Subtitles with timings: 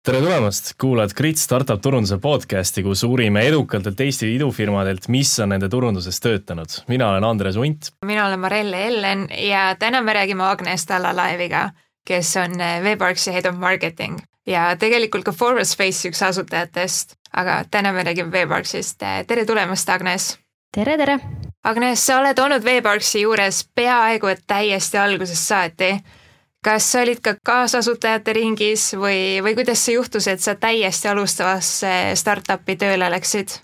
[0.00, 5.68] tere tulemast, kuulad Grit startup turunduse podcasti, kus uurime edukatelt Eesti idufirmadelt, mis on nende
[5.68, 6.78] turunduses töötanud.
[6.88, 7.90] mina olen Andres Unt.
[8.06, 11.70] mina olen Marelle Ellen ja täna me räägime Agnes Tallalaeviga,
[12.06, 17.12] kes on Webarksi head of marketing ja tegelikult ka Forward Space üks asutajatest.
[17.36, 19.02] aga täna me räägime Webarksist.
[19.26, 20.38] tere tulemast, Agnes.
[20.72, 21.18] tere, tere.
[21.64, 25.98] Agnes, sa oled olnud Webarksi juures peaaegu et täiesti algusest saati
[26.64, 31.92] kas sa olid ka kaasasutajate ringis või, või kuidas see juhtus, et sa täiesti alustavasse
[32.20, 33.58] startup'i tööle läksid?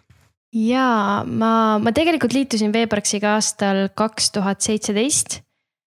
[0.56, 5.42] jaa, ma, ma tegelikult liitusin Veeparksiga aastal kaks tuhat seitseteist.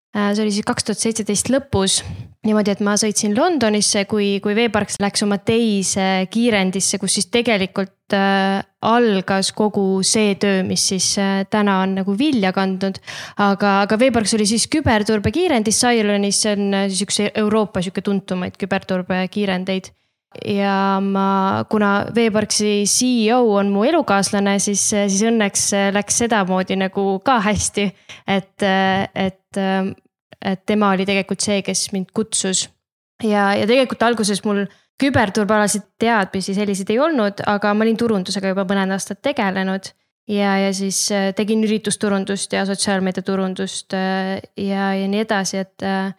[0.10, 2.00] Äh, see oli siis kaks tuhat seitseteist lõpus
[2.48, 8.16] niimoodi, et ma sõitsin Londonisse, kui, kui Veeparks läks oma teise kiirendisse, kus siis tegelikult
[8.18, 12.98] äh, algas kogu see töö, mis siis äh, täna on nagu vilja kandnud.
[13.38, 18.58] aga, aga Veeparks oli siis küberturbe kiirendis Cylonis, see on siis üks Euroopa sihuke tuntumaid
[18.58, 19.94] küberturbe kiirendeid
[20.46, 27.40] ja ma, kuna Veeparksi CEO on mu elukaaslane, siis, siis õnneks läks sedamoodi nagu ka
[27.46, 27.90] hästi.
[28.26, 28.70] et,
[29.14, 29.66] et
[30.46, 32.68] et tema oli tegelikult see, kes mind kutsus.
[33.24, 34.66] ja, ja tegelikult alguses mul
[35.00, 39.92] küberturbealaseid teadmisi selliseid ei olnud, aga ma olin turundusega juba mõned aastad tegelenud.
[40.30, 46.14] ja, ja siis äh, tegin üritusturundust ja sotsiaalmeediaturundust äh, ja, ja nii edasi, et äh,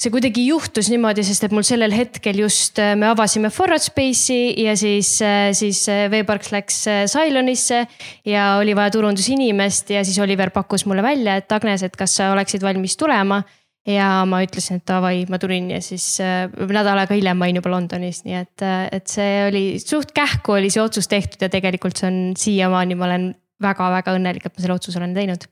[0.00, 4.74] see kuidagi juhtus niimoodi, sest et mul sellel hetkel just me avasime Forward Space'i ja
[4.76, 5.16] siis,
[5.54, 6.80] siis Veeparks läks
[7.12, 7.84] Cylonisse.
[8.26, 12.32] ja oli vaja turundusinimest ja siis Oliver pakkus mulle välja, et Agnes, et kas sa
[12.34, 13.42] oleksid valmis tulema
[13.88, 17.60] ja ma ütlesin, et davai, ma tulin ja siis äh, nädal aega hiljem ma olin
[17.60, 21.50] juba Londonis, nii et, äh, et see oli suht kähku oli see otsus tehtud ja
[21.52, 23.28] tegelikult see on siiamaani, ma olen
[23.62, 25.44] väga-väga õnnelik, et ma selle otsuse olen teinud.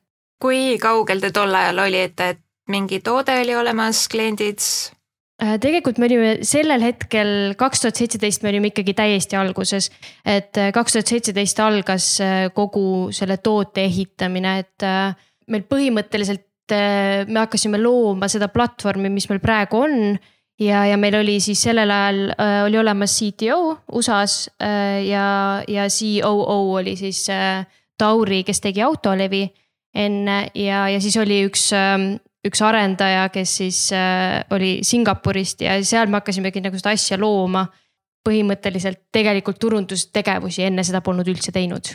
[0.43, 4.61] kui kaugel te tol ajal olite, et mingi toode oli olemas, kliendid?
[5.43, 9.91] Äh, tegelikult me olime sellel hetkel, kaks tuhat seitseteist me olime ikkagi täiesti alguses.
[10.25, 12.07] et kaks tuhat seitseteist algas
[12.55, 14.89] kogu selle toote ehitamine, et
[15.51, 20.19] meil põhimõtteliselt me hakkasime looma seda platvormi, mis meil praegu on.
[20.61, 25.87] ja, ja meil oli siis sellel ajal äh, oli olemas CTO USA-s äh, ja, ja
[25.89, 27.67] COO oli siis äh,
[27.99, 29.47] Tauri, kes tegi autolevi
[29.95, 31.97] enne ja, ja siis oli üks äh,
[32.47, 37.69] üks arendaja, kes siis äh, oli Singapurist ja seal me hakkasimegi nagu seda asja looma.
[38.22, 41.88] põhimõtteliselt tegelikult turundustegevusi enne seda polnud üldse teinud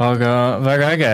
[0.00, 0.32] aga
[0.64, 1.10] väga äge,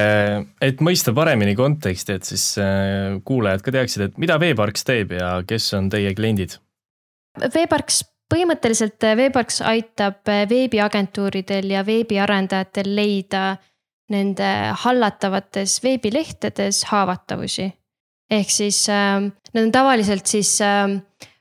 [0.63, 5.41] et mõista paremini konteksti, et siis äh, kuulajad ka teaksid, et mida Veeparks teeb ja
[5.47, 6.59] kes on teie kliendid?
[7.41, 13.57] Veeparks põhimõtteliselt äh, Veeparks aitab veebiagentuuridel ja veebiarendajatel leida
[14.13, 14.51] nende
[14.85, 17.73] hallatavates veebilehtedes haavatavusi.
[18.31, 19.21] Ehk siis äh,
[19.55, 20.89] need on tavaliselt siis äh,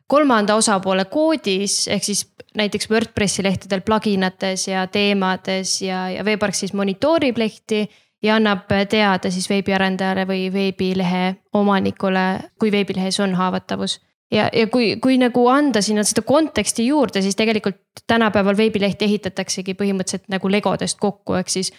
[0.08, 2.26] kolmanda osapoole koodis, ehk siis
[2.56, 7.86] näiteks Wordpressi lehtedel pluginates ja teemades ja, ja Veepark siis monitoorib lehti
[8.24, 12.26] ja annab teada siis veebiarendajale või veebilehe omanikule,
[12.60, 14.00] kui veebilehes on haavatavus.
[14.32, 19.74] ja, ja kui, kui nagu anda sinna seda konteksti juurde, siis tegelikult tänapäeval veebilehti ehitataksegi
[19.74, 21.74] põhimõtteliselt nagu legodest kokku, ehk siis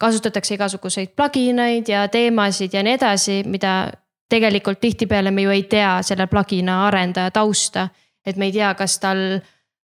[0.00, 3.92] kasutatakse igasuguseid pluginaid ja teemasid ja nii edasi, mida
[4.32, 7.88] tegelikult tihtipeale me ju ei tea selle plugina arendaja tausta.
[8.26, 9.18] et me ei tea, kas tal,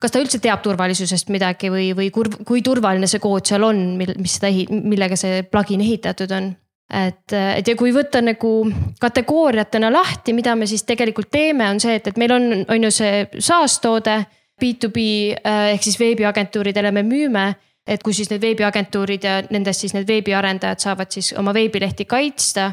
[0.02, 3.82] kas ta üldse teab turvalisusest midagi või, või kur, kui turvaline see kood seal on,
[3.98, 6.50] mil, mis seda, millega see plugin ehitatud on
[6.94, 8.54] et, et ja kui võtta nagu
[9.02, 12.94] kategooriatena lahti, mida me siis tegelikult teeme, on see, et, et meil on, on ju
[12.94, 14.24] see SaaS toode.
[14.62, 17.48] B2B äh, ehk siis veebiagentuuridele me müüme,
[17.90, 22.70] et kus siis need veebiagentuurid ja nendest siis need veebiarendajad saavad siis oma veebilehti kaitsta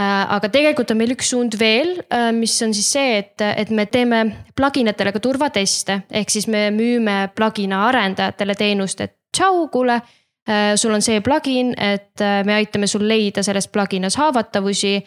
[0.00, 3.84] aga tegelikult on meil üks suund veel, äh, mis on siis see, et, et me
[3.92, 4.24] teeme
[4.56, 10.00] plugin itele ka turvateste, ehk siis me müüme plugina arendajatele teenust, et tšau, kuule.
[10.48, 15.02] Äh, sul on see plugin, et me aitame sul leida selles pluginas haavatavusi.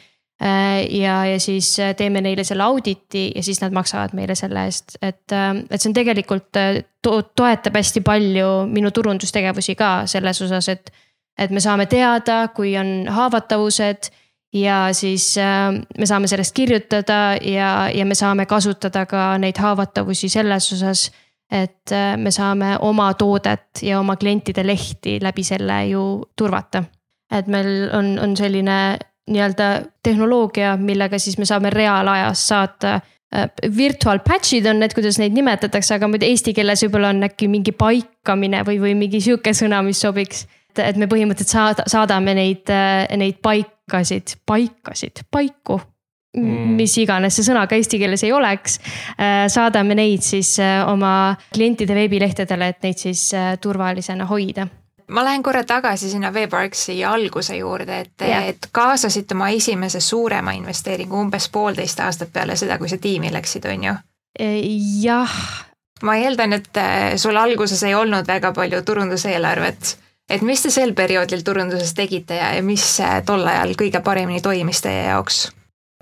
[0.91, 5.31] ja, ja siis teeme neile selle auditi ja siis nad maksavad meile selle eest, et,
[5.31, 6.57] et see on tegelikult
[7.01, 10.91] to, toetab hästi palju minu turundustegevusi ka selles osas, et.
[11.39, 14.11] et me saame teada, kui on haavatavused
[14.55, 20.29] ja siis äh, me saame sellest kirjutada ja, ja me saame kasutada ka neid haavatavusi
[20.29, 21.11] selles osas.
[21.51, 26.83] et äh, me saame oma toodet ja oma klientide lehti läbi selle ju turvata.
[27.31, 28.97] et meil on, on selline
[29.29, 35.33] nii-öelda tehnoloogia, millega siis me saame reaalajas saata äh, virtual patch'id on need, kuidas neid
[35.33, 39.83] nimetatakse, aga muidu eesti keeles võib-olla on äkki mingi paikamine või, või mingi sihuke sõna,
[39.83, 40.47] mis sobiks.
[40.71, 42.71] et, et me põhimõtteliselt saada, saadame neid,
[43.17, 45.79] neid paik-, paikasid, paikasid, paiku.
[46.37, 46.71] mm.
[46.79, 48.79] mis iganes see sõna ka eesti keeles ei oleks.
[49.47, 53.29] saadame neid siis oma klientide veebilehtedele, et neid siis
[53.61, 54.67] turvalisena hoida
[55.07, 61.19] ma lähen korra tagasi sinna Veeparksi alguse juurde, et et kaasasite oma esimese suurema investeeringu
[61.19, 63.93] umbes poolteist aastat peale seda, kui sa tiimi läksid, on ju?
[65.01, 65.35] jah.
[66.03, 69.97] ma eeldan, et äh, sul alguses ei olnud väga palju turunduseelarvet.
[70.29, 74.41] Et mis te sel perioodil turunduses tegite ja, ja mis äh, tol ajal kõige paremini
[74.41, 75.45] toimis teie jaoks?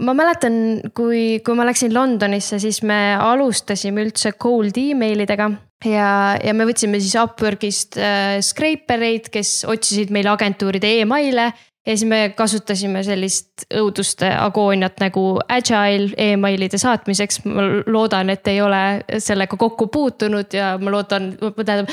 [0.04, 0.56] ma mäletan,
[0.98, 5.52] kui, kui ma läksin Londonisse, siis me alustasime üldse cold emailidega
[5.86, 6.08] ja,
[6.42, 11.52] ja me võtsime siis Upworkist äh, scraper eid, kes otsisid meile agentuuride email'e.
[11.84, 17.44] ja siis me kasutasime sellist õuduste agooniat nagu agile emailide saatmiseks.
[17.46, 18.84] ma loodan, et ei ole
[19.20, 21.92] sellega kokku puutunud ja ma loodan, tähendab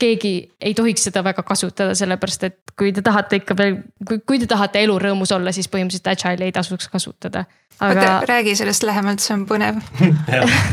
[0.00, 4.40] keegi ei tohiks seda väga kasutada, sellepärast et kui te tahate ikka veel, kui, kui
[4.42, 7.46] te tahate elurõõmus olla, siis põhimõtteliselt agile'i ei tasuks kasutada.
[7.80, 9.80] aga Oota, räägi sellest lähemalt, see on põnev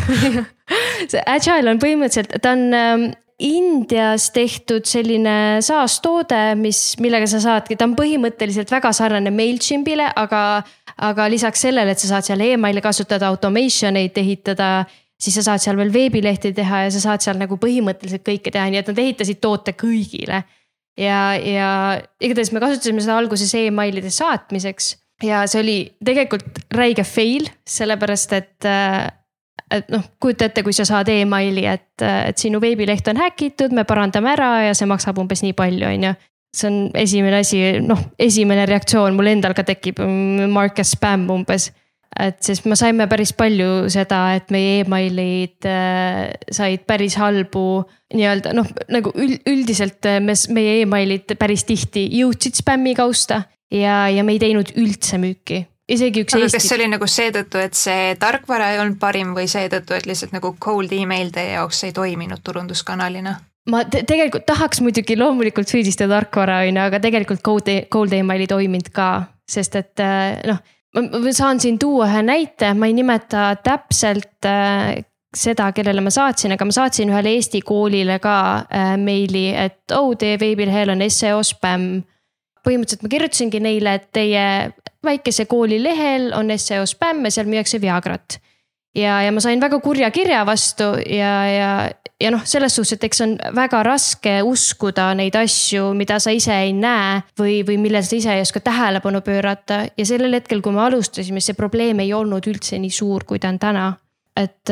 [1.11, 3.09] see agile on põhimõtteliselt, ta on ähm,
[3.43, 10.41] Indias tehtud selline saastoode, mis, millega sa saadki, ta on põhimõtteliselt väga sarnane MailChimpile, aga,
[11.09, 14.69] aga lisaks sellele, et sa saad seal emaili kasutada, automation eid ehitada
[15.23, 18.67] siis sa saad seal veel veebilehti teha ja sa saad seal nagu põhimõtteliselt kõike teha,
[18.69, 20.43] nii et nad ehitasid toote kõigile.
[20.99, 21.69] ja, ja
[22.21, 24.93] igatahes me kasutasime seda alguses emailide saatmiseks
[25.23, 29.07] ja see oli tegelikult räige fail, sellepärast et äh,
[29.73, 33.87] et noh, kujuta ette, kui sa saad emaili, et, et sinu veebileht on häkitud, me
[33.89, 36.13] parandame ära ja see maksab umbes nii palju, on ju.
[36.53, 40.03] see on esimene asi, noh, esimene reaktsioon mul endal ka tekib,
[40.53, 41.71] mark as spam umbes
[42.19, 47.83] et sest me saime päris palju seda, et meie emailid äh, said päris halbu
[48.13, 53.43] nii-öelda noh, nagu üldiselt äh, me, meie emailid päris tihti jõudsid spämmi kausta
[53.73, 56.59] ja, ja me ei teinud üldse müüki isegi üks aga Eesti...
[56.59, 60.35] kas see oli nagu seetõttu, et see tarkvara ei olnud parim või seetõttu, et lihtsalt
[60.35, 63.35] nagu cold email teie jaoks ei toiminud turunduskanalina?
[63.71, 68.13] ma te tegelikult tahaks muidugi loomulikult süüdistada tarkvara, on ju, aga tegelikult cold, e-, cold
[68.15, 69.09] email ei toiminud ka,
[69.49, 70.61] sest et äh, noh
[70.93, 75.01] ma saan siin tuua ühe näite, ma ei nimeta täpselt äh,
[75.35, 78.37] seda, kellele ma saatsin, aga ma saatsin ühele Eesti koolile ka
[78.67, 82.03] äh, meili, et oh, teie veebilehel on seo spämm.
[82.63, 84.45] põhimõtteliselt ma kirjutasingi neile, et teie
[85.03, 88.39] väikese kooli lehel on seo spämm ja seal müüakse Viagrat
[88.95, 91.69] ja, ja ma sain väga kurja kirja vastu ja, ja,
[92.21, 96.55] ja noh, selles suhtes, et eks on väga raske uskuda neid asju, mida sa ise
[96.65, 99.83] ei näe või, või millele sa ise ei oska tähelepanu pöörata.
[99.97, 103.51] ja sellel hetkel, kui me alustasime, see probleem ei olnud üldse nii suur, kui ta
[103.53, 103.93] on täna.
[104.37, 104.69] et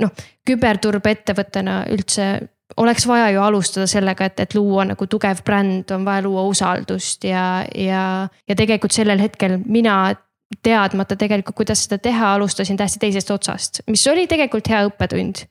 [0.00, 0.10] noh,
[0.48, 2.28] küberturbeettevõttena üldse
[2.76, 7.24] oleks vaja ju alustada sellega, et, et luua nagu tugev bränd, on vaja luua usaldust
[7.28, 8.04] ja, ja,
[8.48, 10.14] ja tegelikult sellel hetkel mina
[10.62, 15.44] teadmata tegelikult, kuidas seda teha, alustasin täiesti teisest otsast, mis oli tegelikult hea õppetund.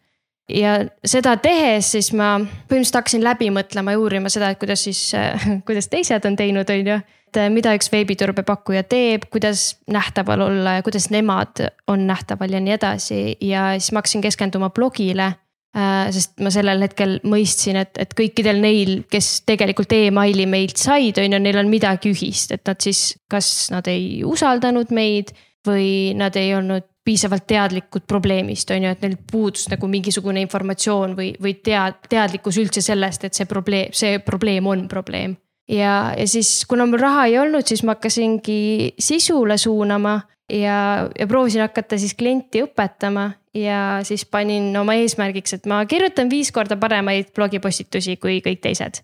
[0.49, 0.75] ja
[1.07, 5.01] seda tehes siis ma põhimõtteliselt hakkasin läbi mõtlema ja uurima seda, et kuidas siis,
[5.67, 6.97] kuidas teised on teinud, on ju.
[7.33, 12.75] et mida üks veebiturbe-pakkuja teeb, kuidas nähtaval olla ja kuidas nemad on nähtaval ja nii
[12.75, 15.42] edasi ja siis ma hakkasin keskenduma blogile Äh,
[15.73, 21.33] sest ma sellel hetkel mõistsin, et, et kõikidel neil, kes tegelikult emaili meilt said, on
[21.33, 25.33] ju, neil on midagi ühist, et nad siis, kas nad ei usaldanud meid
[25.65, 31.15] või nad ei olnud piisavalt teadlikud probleemist, on ju, et neil puudus nagu mingisugune informatsioon
[31.17, 35.35] või, või tead-, teadlikkus üldse sellest, et see probleem, see probleem on probleem.
[35.67, 40.19] ja, ja siis, kuna mul raha ei olnud, siis ma hakkasingi sisule suunama
[40.53, 46.29] ja, ja proovisin hakata siis klienti õpetama ja siis panin oma eesmärgiks, et ma kirjutan
[46.29, 49.01] viis korda paremaid blogipostitusi kui kõik teised.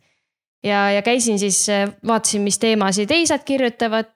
[0.64, 1.66] ja, ja käisin siis,
[2.08, 4.12] vaatasin, mis teemasid teised kirjutavad,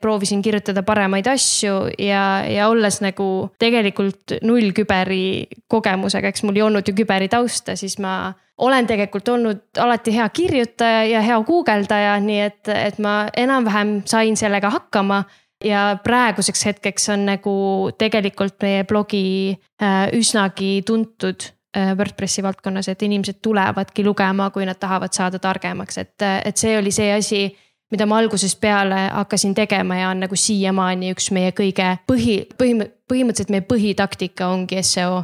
[0.00, 6.68] proovisin kirjutada paremaid asju ja, ja olles nagu tegelikult null küberi kogemusega, eks mul ei
[6.68, 12.16] olnud ju küberi tausta, siis ma olen tegelikult olnud alati hea kirjutaja ja hea guugeldaja,
[12.20, 15.22] nii et, et ma enam-vähem sain sellega hakkama
[15.64, 17.54] ja praeguseks hetkeks on nagu
[17.98, 24.78] tegelikult meie blogi äh, üsnagi tuntud äh, WordPressi valdkonnas, et inimesed tulevadki lugema, kui nad
[24.80, 27.42] tahavad saada targemaks, et, et see oli see asi,
[27.90, 32.86] mida ma algusest peale hakkasin tegema ja on nagu siiamaani üks meie kõige põhi, põhim-,
[33.10, 35.22] põhimõtteliselt meie põhitaktika ongi seo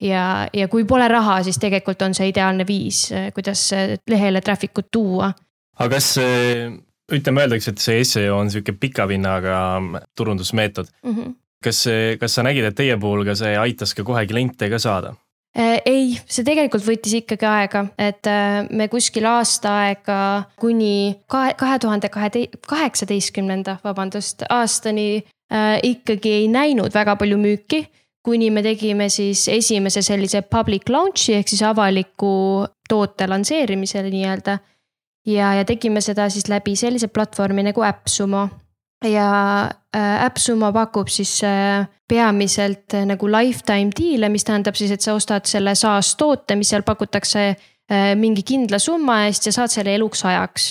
[0.00, 3.68] ja, ja kui pole raha, siis tegelikult on see ideaalne viis, kuidas
[4.10, 5.32] lehele traffic ut tuua.
[5.74, 6.14] aga kas
[7.12, 9.58] ütleme, öeldakse, et see seo on sihuke pika vinnaga
[10.16, 11.16] turundusmeetod mm.
[11.16, 11.34] -hmm.
[11.64, 14.78] kas see, kas sa nägid, et teie puhul ka see aitas ka kohe kliente ka
[14.78, 15.14] saada?
[15.58, 20.16] Äh, ei, see tegelikult võttis ikkagi aega, et äh, me kuskil aasta aega
[20.58, 27.86] kuni kahe, kahe tuhande kahe, kaheksateistkümnenda, vabandust, aastani äh, ikkagi ei näinud väga palju müüki.
[28.24, 34.58] kuni me tegime siis esimese sellise public launch'i ehk siis avaliku toote lansseerimisel nii-öelda.
[35.26, 38.48] Ja, ja tegime seda siis läbi sellise platvormi nagu AppSumo
[39.08, 39.28] ja
[39.96, 45.14] äh, AppSumo pakub siis äh, peamiselt äh, nagu lifetime deal'e, mis tähendab siis, et sa
[45.14, 47.54] ostad selle SaaS toote, mis seal pakutakse
[48.16, 50.70] mingi kindla summa eest ja saad selle eluks ajaks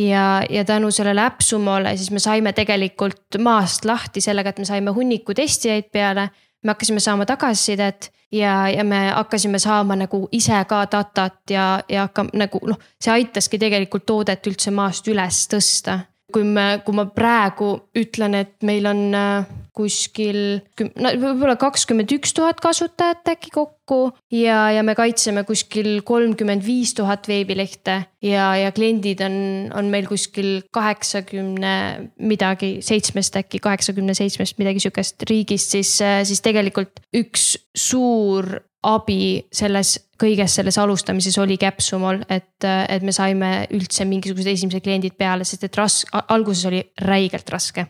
[0.00, 4.94] ja, ja tänu sellele äppsumole siis me saime tegelikult maast lahti sellega, et me saime
[4.96, 6.30] hunniku testijaid peale.
[6.64, 12.08] Me hakkasime saama tagasisidet ja, ja me hakkasime saama nagu ise ka datat ja, ja
[12.08, 15.98] hakkame nagu noh, see aitaski tegelikult toodet üldse maast üles tõsta.
[16.34, 20.38] Kui me, kui ma praegu ütlen, et meil on äh, kuskil
[20.78, 24.00] no võib-olla kakskümmend üks tuhat kasutajat äkki kokku
[24.32, 29.36] ja, ja me kaitseme kuskil kolmkümmend viis tuhat veebilehte ja, ja kliendid on,
[29.74, 31.74] on meil kuskil kaheksakümne
[32.22, 38.54] midagi, seitsmest äkki kaheksakümne seitsmest midagi sihukest riigist, siis, siis tegelikult üks suur
[38.84, 45.16] abi selles kõiges selles alustamises oli Capsumol, et, et me saime üldse mingisugused esimesed kliendid
[45.18, 47.88] peale, sest et ras-, alguses oli räigelt raske.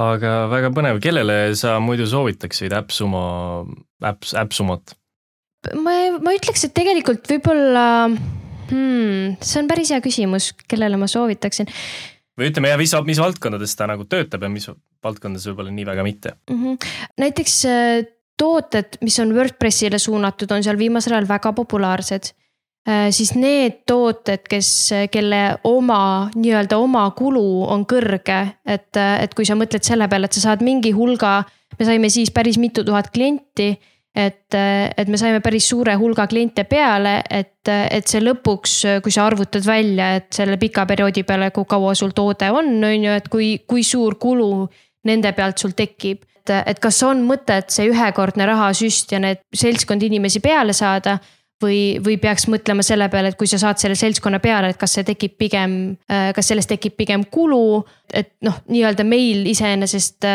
[0.00, 3.24] Aga väga põnev, kellele sa muidu soovitaksid Appsumo,
[4.00, 4.94] Apps, Appsumot?
[5.78, 11.68] ma, ma ütleks, et tegelikult võib-olla hmm,, see on päris hea küsimus, kellele ma soovitaksin
[12.38, 14.66] või ütleme jah, mis, mis valdkondades ta nagu töötab ja mis
[15.04, 16.58] valdkondades võib-olla nii väga mitte mm.
[16.58, 16.90] -hmm.
[17.20, 18.10] näiteks äh,
[18.42, 22.32] tooted, mis on Wordpressile suunatud, on seal viimasel ajal väga populaarsed.
[22.88, 24.68] Äh, siis need tooted, kes,
[25.14, 30.38] kelle oma nii-öelda oma kulu on kõrge, et, et kui sa mõtled selle peale, et
[30.38, 31.42] sa saad mingi hulga,
[31.78, 33.70] me saime siis päris mitu tuhat klienti
[34.14, 34.54] et,
[34.96, 38.74] et me saime päris suure hulga kliente peale, et, et see lõpuks,
[39.04, 43.06] kui sa arvutad välja, et selle pika perioodi peale, kui kaua sul toode on, on
[43.06, 44.66] ju, et kui, kui suur kulu
[45.08, 46.26] nende pealt sul tekib.
[46.42, 51.18] Et, et kas on mõtet see ühekordne rahasüst ja need seltskond inimesi peale saada
[51.62, 54.98] või, või peaks mõtlema selle peale, et kui sa saad selle seltskonna peale, et kas
[54.98, 55.76] see tekib pigem,
[56.08, 57.84] kas sellest tekib pigem kulu.
[58.12, 60.26] et noh, nii-öelda meil iseenesest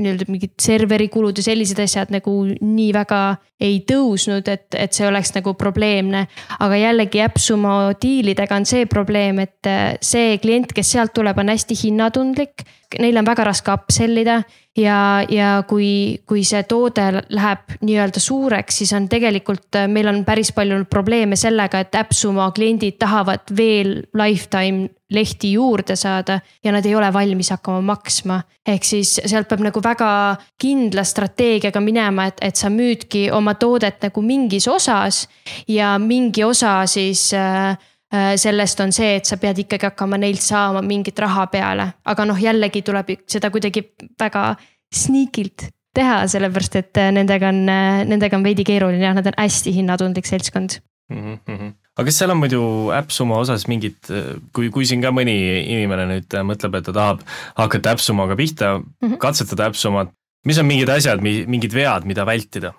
[0.00, 3.20] nii-öelda mingid serveri kulud ja sellised asjad nagu nii väga
[3.60, 6.26] ei tõusnud, et, et see oleks nagu probleemne.
[6.58, 9.68] aga jällegi AppSumo diilidega on see probleem, et
[10.00, 12.64] see klient, kes sealt tuleb, on hästi hinnatundlik.
[12.98, 14.40] Neil on väga raske upsell ida
[14.76, 20.22] ja, ja kui, kui see toode läheb nii-öelda suureks, siis on tegelikult, äh, meil on
[20.24, 26.86] päris palju probleeme sellega, et AppSumo kliendid tahavad veel lifetime lehti juurde saada ja nad
[26.86, 28.42] ei ole valmis hakkama maksma.
[28.66, 33.98] ehk siis sealt peab nagu väga kindla strateegiaga minema, et, et sa müüdki oma toodet
[34.06, 35.26] nagu mingis osas
[35.68, 37.76] ja mingi osa siis äh
[38.10, 42.38] sellest on see, et sa pead ikkagi hakkama neilt saama mingit raha peale, aga noh,
[42.42, 43.84] jällegi tuleb seda kuidagi
[44.18, 44.56] väga
[44.90, 49.36] sneakilt teha, sellepärast et äh, nendega on, äh, nendega on veidi keeruline ja nad on
[49.38, 50.78] hästi hinnatundlik seltskond
[51.10, 51.38] mm.
[51.46, 51.72] -hmm.
[51.96, 52.62] aga kas seal on muidu
[52.94, 57.24] äppsuma osas mingid, äh, kui, kui siin ka mõni inimene nüüd mõtleb, et ta tahab
[57.58, 59.18] hakata äppsumaga pihta mm, -hmm.
[59.18, 60.14] katsetada äppsumat,
[60.46, 62.72] mis on mingid asjad, mingid vead, mida vältida?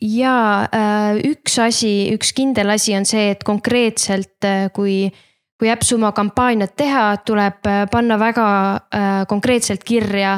[0.00, 0.68] Ja
[1.26, 5.08] üks asi, üks kindel asi on see, et konkreetselt kui
[5.58, 8.50] kui äppsuma kampaaniat teha, tuleb panna väga
[9.26, 10.36] konkreetselt kirja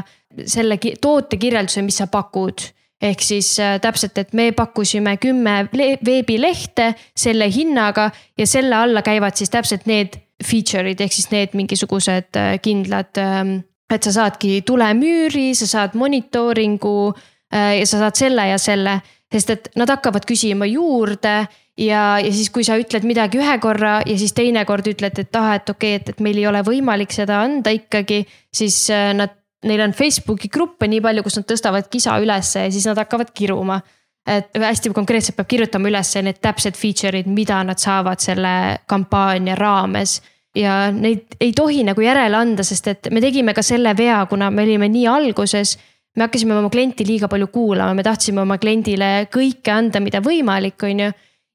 [0.48, 6.92] selle toote kirjelduse, mis sa pakud ehk siis äh, täpselt, et me pakkusime kümme veebilehte
[7.16, 12.54] selle hinnaga ja selle alla käivad siis täpselt need feature'id ehk siis need mingisugused äh,
[12.62, 13.12] kindlad.
[13.20, 13.58] Ähm,
[13.90, 19.00] et sa saadki tulemüüri, sa saad monitooringu äh, ja sa saad selle ja selle,
[19.32, 21.34] sest et nad hakkavad küsima juurde
[21.78, 25.36] ja, ja siis, kui sa ütled midagi ühe korra ja siis teine kord ütled, et
[25.38, 29.38] ah, et okei okay,, et, et meil ei ole võimalik seda anda ikkagi, siis nad
[29.68, 33.32] neil on Facebooki gruppe nii palju, kus nad tõstavad kisa ülesse ja siis nad hakkavad
[33.36, 33.80] kiruma.
[34.28, 40.20] et hästi konkreetselt peab kirjutama üles need täpsed feature'id, mida nad saavad selle kampaania raames.
[40.54, 44.50] ja neid ei tohi nagu järele anda, sest et me tegime ka selle vea, kuna
[44.50, 45.78] me olime nii alguses
[46.16, 50.80] me hakkasime oma klienti liiga palju kuulama, me tahtsime oma kliendile kõike anda, mida võimalik,
[50.86, 51.10] on ju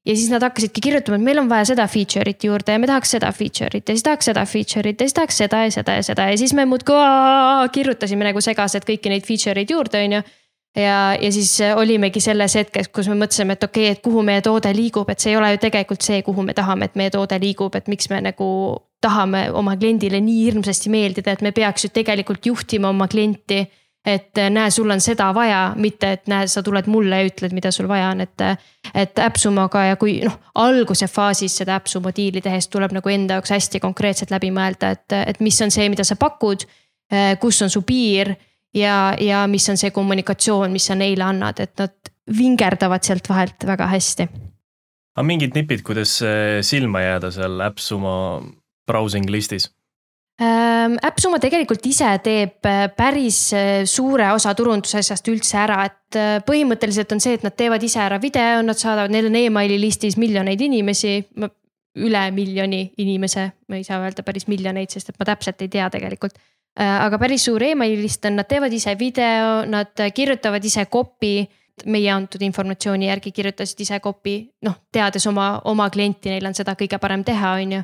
[0.06, 3.16] ja siis nad hakkasidki kirjutama, et meil on vaja seda feature'it juurde ja me tahaks
[3.16, 6.28] seda feature'it ja siis tahaks seda feature'it ja siis tahaks seda ja seda ja seda
[6.30, 10.20] ja siis me muudkui kirjutasime nagu segased kõiki neid feature eid juurde, on ju.
[10.78, 14.44] ja, ja siis olimegi selles hetkes, kus me mõtlesime, et okei okay,, et kuhu meie
[14.46, 17.40] toode liigub, et see ei ole ju tegelikult see, kuhu me tahame, et meie toode
[17.42, 18.48] liigub, et miks me nagu
[19.02, 23.64] tahame oma kliendile nii hirmsasti meeldida, et me peaks ju tegelikult juhtima oma klienti
[24.06, 27.54] et äh, näe, sul on seda vaja, mitte et näe, sa tuled mulle ja ütled,
[27.56, 28.46] mida sul vaja on, et.
[28.94, 33.50] Et äppsumoga ja kui noh, alguse faasis seda äppsumo diili tehes tuleb nagu enda jaoks
[33.50, 36.62] hästi konkreetselt läbi mõelda, et, et mis on see, mida sa pakud.
[37.12, 38.30] Äh, kus on su piir
[38.74, 43.66] ja, ja mis on see kommunikatsioon, mis sa neile annad, et nad vingerdavad sealt vahelt
[43.66, 44.28] väga hästi.
[45.16, 46.20] aga mingid nipid, kuidas
[46.62, 48.14] silma jääda seal äppsuma
[48.86, 49.70] browsing listis?
[50.36, 57.14] Äppsumma tegelikult ise teeb äh, päris äh, suure osa turundusasjast üldse ära, et äh, põhimõtteliselt
[57.16, 60.60] on see, et nad teevad ise ära video, nad saadavad, neil on emaili listis miljoneid
[60.60, 61.22] inimesi.
[61.96, 65.86] üle miljoni inimese, ma ei saa öelda päris miljoneid, sest et ma täpselt ei tea
[65.88, 66.34] tegelikult.
[66.76, 71.46] aga päris suur emaili list on, nad teevad ise video, nad kirjutavad ise copy
[71.86, 76.76] meie antud informatsiooni järgi kirjutasid ise copy, noh, teades oma, oma klienti, neil on seda
[76.76, 77.82] kõige parem teha, on ju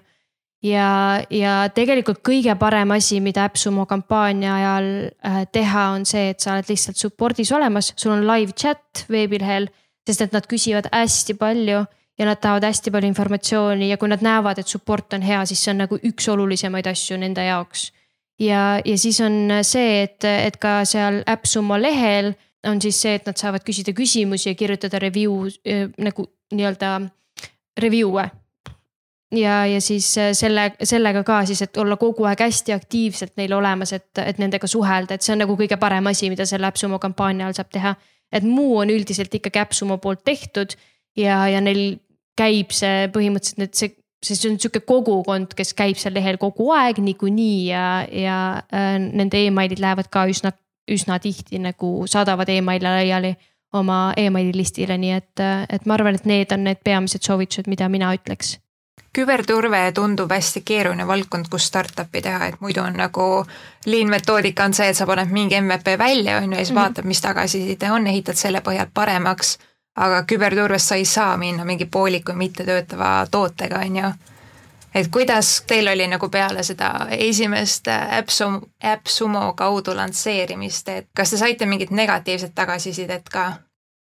[0.63, 4.91] ja, ja tegelikult kõige parem asi, mida AppSumo kampaania ajal
[5.27, 9.69] äh, teha, on see, et sa oled lihtsalt support'is olemas, sul on live chat veebilehel.
[10.07, 11.85] sest et nad küsivad hästi palju
[12.19, 15.63] ja nad tahavad hästi palju informatsiooni ja kui nad näevad, et support on hea, siis
[15.63, 17.93] see on nagu üks olulisemaid asju nende jaoks.
[18.39, 22.35] ja, ja siis on see, et, et ka seal AppSumo lehel
[22.67, 27.01] on siis see, et nad saavad küsida küsimusi ja kirjutada review äh, nagu nii-öelda
[27.79, 28.31] review'e
[29.33, 33.55] ja, ja siis äh, selle, sellega ka siis, et olla kogu aeg hästi aktiivselt neil
[33.57, 37.01] olemas, et, et nendega suhelda, et see on nagu kõige parem asi, mida selle AppSumo
[37.03, 37.95] kampaania all saab teha.
[38.33, 40.73] et muu on üldiselt ikkagi AppSumo poolt tehtud
[41.17, 41.99] ja, ja neil
[42.39, 43.93] käib see põhimõtteliselt nüüd see,
[44.25, 48.39] see on sihuke kogukond, kes käib seal lehel kogu aeg niikuinii ja, ja
[48.73, 50.55] äh, nende emailid lähevad ka üsna,
[50.91, 53.37] üsna tihti nagu saadavad emaile laiali
[53.73, 55.41] oma emaili listile, nii et,
[55.73, 58.59] et ma arvan, et need on need peamised soovitused, mida mina ütleks
[59.13, 63.27] küberturve tundub hästi keeruline valdkond, kus startup'i teha, et muidu on nagu
[63.87, 66.77] lean metoodika on see, et sa paned mingi MVP välja, on ju, ja siis mm
[66.77, 66.81] -hmm.
[66.81, 69.59] vaatad, mis tagasiside on, ehitad selle põhjal paremaks.
[69.97, 74.13] aga küberturves sa ei saa minna mingi pooliku mittetöötava tootega, on ju.
[74.95, 81.37] et kuidas teil oli nagu peale seda esimest AppSumo, AppSumo kaudu lansseerimist, et kas te
[81.37, 83.53] saite mingit negatiivset tagasisidet ka?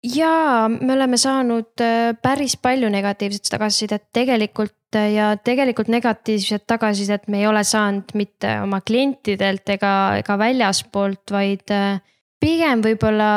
[0.03, 7.27] Jaa, me oleme saanud äh, päris palju negatiivset tagasisidet tegelikult äh, ja tegelikult negatiivset tagasisidet
[7.27, 12.00] me ei ole saanud mitte oma klientidelt ega, ega väljaspoolt, vaid äh,
[12.39, 13.32] pigem võib-olla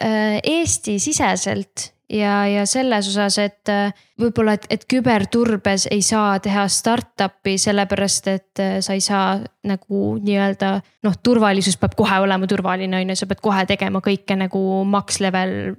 [0.00, 7.56] Eesti-siseselt ja, ja selles osas, et äh, võib-olla, et, et küberturbes ei saa teha startup'i
[7.60, 10.72] sellepärast, et äh, sa ei saa nagu nii-öelda
[11.06, 15.20] noh, turvalisus peab kohe olema turvaline, on ju, sa pead kohe tegema kõike nagu max
[15.24, 15.74] level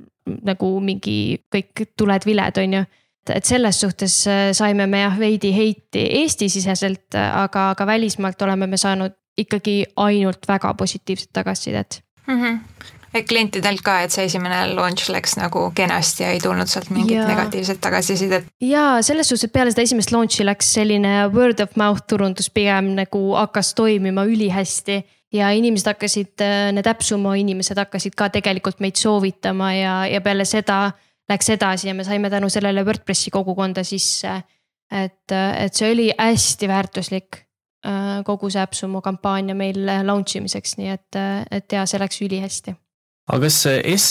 [0.45, 2.83] nagu mingi kõik tuled-viled, on ju
[3.29, 8.79] et selles suhtes äh, saime me jah veidi heiti Eesti-siseselt, aga, aga välismaalt oleme me
[8.81, 12.41] saanud ikkagi ainult väga positiivset tagasisidet mm.
[12.41, 17.17] -hmm klientidelt ka, et see esimene launch läks nagu kenasti ja ei tulnud sealt mingit
[17.17, 17.28] ja.
[17.28, 18.47] negatiivset tagasisidet.
[18.63, 22.93] ja selles suhtes, et peale seda esimest launch'i läks selline word of mouth turundus pigem
[22.95, 25.02] nagu hakkas toimima ülihästi
[25.36, 26.43] ja inimesed hakkasid,
[26.76, 30.91] need Äpsumo inimesed hakkasid ka tegelikult meid soovitama ja, ja peale seda
[31.32, 34.41] läks edasi ja me saime tänu sellele Wordpressi kogukonda sisse.
[34.91, 37.43] et, et see oli hästi väärtuslik
[37.88, 41.19] äh, kogu see Äpsumo kampaania meil launch imiseks, nii et,
[41.52, 42.76] et ja see läks ülihästi
[43.31, 43.57] aga kas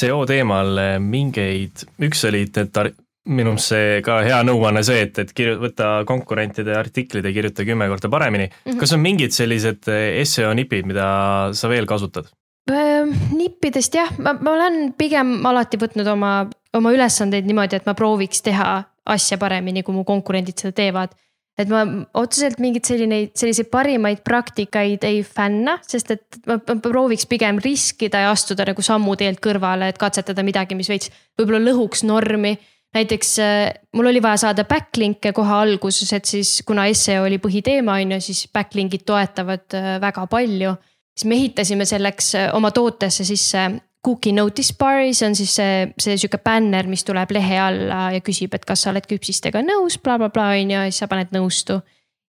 [0.00, 2.96] seo teemal mingeid, üks oli need
[3.30, 7.66] minu arust see ka hea nõuanne see, et, et kirju-, võta konkurentide artiklid ja kirjuta
[7.68, 8.54] kümme korda paremini mm.
[8.64, 8.78] -hmm.
[8.80, 9.90] kas on mingid sellised
[10.24, 12.33] seo nipid, mida sa veel kasutad?
[12.70, 16.33] nippidest jah, ma, ma olen pigem alati võtnud oma,
[16.76, 21.16] oma ülesandeid niimoodi, et ma prooviks teha asja paremini, kui mu konkurendid seda teevad
[21.61, 21.83] et ma
[22.18, 28.25] otseselt mingeid selline, selliseid parimaid praktikaid ei fänna, sest et ma, ma prooviks pigem riskida
[28.25, 32.57] ja astuda nagu sammu teelt kõrvale, et katsetada midagi, mis veits võib-olla lõhuks normi.
[32.94, 38.01] näiteks äh, mul oli vaja saada backlink'e kohe alguses, et siis kuna seo oli põhiteema,
[38.01, 40.75] on ju, siis backlink'id toetavad äh, väga palju.
[41.16, 43.68] siis me ehitasime selleks äh, oma tootesse sisse
[44.05, 48.55] cookie notice bar'is on siis see, see sihuke bänner, mis tuleb lehe alla ja küsib,
[48.57, 51.35] et kas sa oled küpsistega nõus bla, bla, blablabla on ju, ja siis sa paned
[51.37, 51.81] nõustu.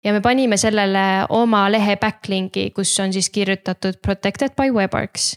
[0.04, 5.36] ja me panime sellele oma lehe backlink'i, kus on siis kirjutatud protected by WebArcs.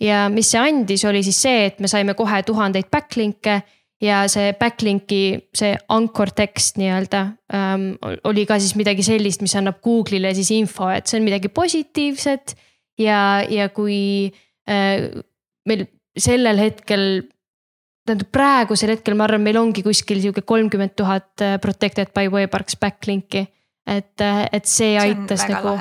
[0.00, 3.62] ja mis see andis, oli siis see, et me saime kohe tuhandeid backlink'e
[4.02, 7.90] ja see backlink'i, see anchor tekst nii-öelda ähm,
[8.24, 12.54] oli ka siis midagi sellist, mis annab Google'ile siis info, et see on midagi positiivset.
[12.98, 14.30] ja, ja kui
[14.70, 15.10] äh,
[15.68, 15.86] meil
[16.18, 17.04] sellel hetkel,
[18.06, 22.78] tähendab praegusel hetkel ma arvan, meil ongi kuskil sihuke kolmkümmend tuhat äh, protected by WebArcs
[22.80, 23.46] backlink'i.
[23.86, 25.76] et, äh, et see, see aitas nagu.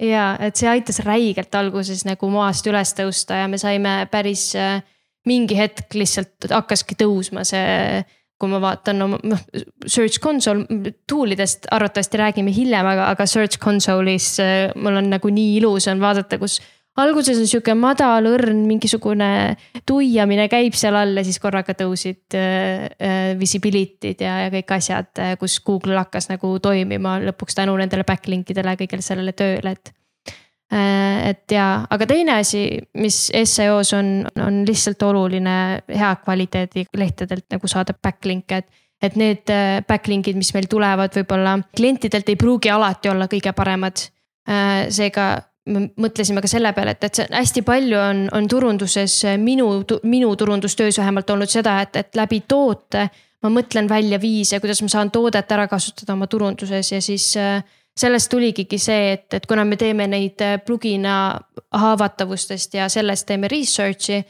[0.00, 4.80] ja, et see aitas räigelt alguses nagu maast üles tõusta ja me saime päris äh,
[5.28, 8.02] mingi hetk lihtsalt hakkaski tõusma see
[8.40, 9.40] kui ma vaatan oma noh,
[9.84, 10.64] search console
[11.08, 14.38] tool idest arvatavasti räägime hiljem, aga, aga search console'is
[14.80, 16.56] mul on nagu nii ilus on vaadata, kus
[16.98, 19.30] alguses on sihuke madal õrn, mingisugune
[19.88, 25.12] tuiamine käib seal all ja siis korraga tõusid äh, äh, visibility'd ja, ja kõik asjad,
[25.22, 29.94] äh, kus Google hakkas nagu toimima lõpuks tänu nendele backlink idele, kõigele sellele tööle, et.
[30.70, 35.56] et ja, aga teine asi, mis seo-s on, on lihtsalt oluline
[35.88, 39.48] hea kvaliteedi lehtedelt nagu saada backlink'e, et et need
[39.88, 44.02] backlink'id, mis meil tulevad, võib-olla klientidelt ei pruugi alati olla kõige paremad.
[44.92, 45.24] seega
[45.68, 49.68] me mõtlesime ka selle peale, et, et see hästi palju on, on turunduses minu,
[50.08, 53.08] minu turundustöös vähemalt olnud seda, et, et läbi toote.
[53.40, 57.62] ma mõtlen välja viise, kuidas ma saan toodet ära kasutada oma turunduses ja siis äh,
[57.96, 61.40] sellest tuligi see, et, et kuna me teeme neid äh, plugina
[61.72, 64.20] haavatavustest ja sellest teeme research'i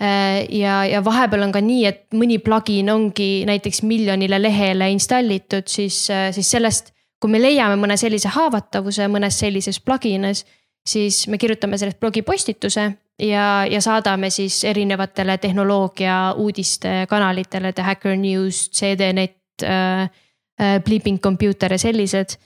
[0.00, 6.06] ja, ja vahepeal on ka nii, et mõni plugin ongi näiteks miljonile lehele installitud, siis,
[6.08, 10.46] siis sellest, kui me leiame mõne sellise haavatavuse mõnes sellises pluginas
[10.92, 12.86] siis me kirjutame sellest blogipostituse
[13.22, 20.02] ja, ja saadame siis erinevatele tehnoloogia uudistekanalitele, The Hacker News, CDNet äh,,
[20.60, 22.36] äh, Bleeping Computer ja sellised.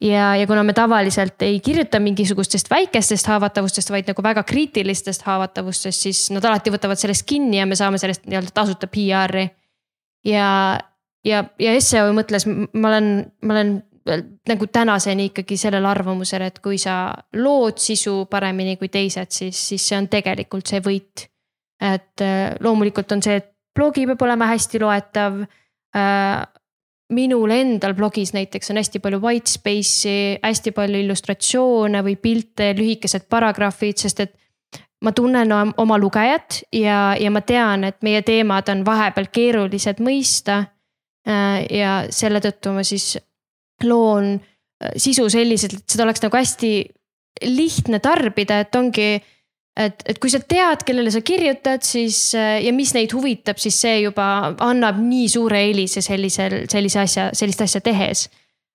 [0.00, 6.00] ja, ja kuna me tavaliselt ei kirjuta mingisugustest väikestest haavatavustest, vaid nagu väga kriitilistest haavatavustest,
[6.00, 9.48] siis nad alati võtavad sellest kinni ja me saame sellest nii-öelda tasuta PR-i.
[10.26, 10.80] ja,
[11.24, 13.10] ja, ja seo mõtles, ma olen,
[13.42, 13.74] ma olen
[14.48, 19.88] nagu tänaseni ikkagi sellel arvamusel, et kui sa lood sisu paremini kui teised, siis, siis
[19.88, 21.28] see on tegelikult see võit.
[21.84, 25.40] et äh, loomulikult on see, et blogi peab olema hästi loetav.
[25.96, 26.44] Äh,
[27.14, 33.26] minul endal blogis näiteks on hästi palju white space'i, hästi palju illustratsioone või pilte, lühikesed
[33.30, 34.32] paragrahvid, sest et
[35.04, 40.64] ma tunnen oma lugejat ja, ja ma tean, et meie teemad on vahepeal keerulised mõista.
[41.28, 43.14] Äh, ja selle tõttu ma siis
[43.88, 46.74] loon äh, sisu selliselt, et seda oleks nagu hästi
[47.50, 49.08] lihtne tarbida, et ongi.
[49.74, 53.80] et, et kui sa tead, kellele sa kirjutad, siis äh, ja mis neid huvitab, siis
[53.82, 58.28] see juba annab nii suure eelise sellisel, sellise asja, sellist asja tehes.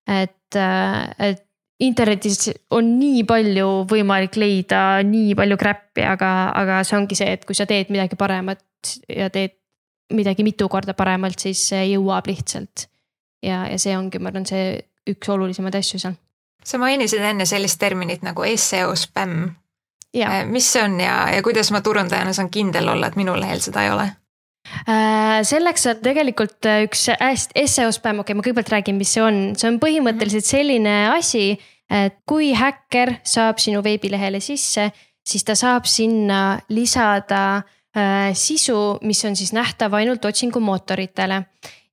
[0.09, 1.45] et, äh, et
[1.79, 7.45] internetis on nii palju võimalik leida, nii palju crap'i, aga, aga see ongi see, et
[7.47, 9.55] kui sa teed midagi paremat ja teed
[10.13, 12.87] midagi mitu korda paremalt, siis see jõuab lihtsalt.
[13.45, 14.73] ja, ja see ongi, ma arvan, see
[15.09, 16.17] üks olulisemaid asju seal.
[16.65, 19.49] sa mainisid enne sellist terminit nagu seo spämm.
[20.17, 23.61] Äh, mis see on ja, ja kuidas ma turundajana saan kindel olla, et minu lehel
[23.61, 24.07] seda ei ole?
[24.89, 29.13] Äh, selleks on tegelikult äh, üks hästi seo spämm, okei okay,, ma kõigepealt räägin, mis
[29.13, 30.49] see on, see on põhimõtteliselt mhm.
[30.49, 31.43] selline asi,
[31.89, 34.89] et kui häkker saab sinu veebilehele sisse,
[35.25, 37.61] siis ta saab sinna lisada
[38.37, 41.39] sisu, mis on siis nähtav ainult otsingumootoritele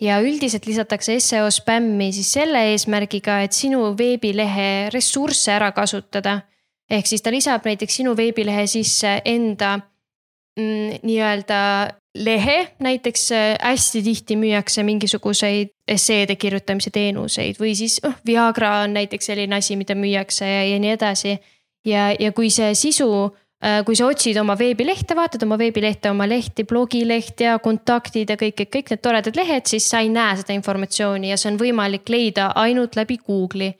[0.01, 6.41] ja üldiselt lisatakse seo spämmi siis selle eesmärgiga, et sinu veebilehe ressursse ära kasutada.
[6.91, 9.79] ehk siis ta lisab näiteks sinu veebilehe sisse enda
[10.59, 11.61] mm, nii-öelda
[12.15, 18.95] lehe, näiteks äh, hästi tihti müüakse mingisuguseid esseede kirjutamise teenuseid või siis oh, Viagra on
[18.95, 21.39] näiteks selline asi, mida müüakse ja, ja nii edasi.
[21.85, 26.67] ja, ja kui see sisu kui sa otsid oma veebilehte, vaatad oma veebilehte, oma lehti,
[26.69, 31.33] blogileht ja kontaktid ja kõik, kõik, need toredad lehed, siis sa ei näe seda informatsiooni
[31.33, 33.73] ja see on võimalik leida ainult läbi Google'i.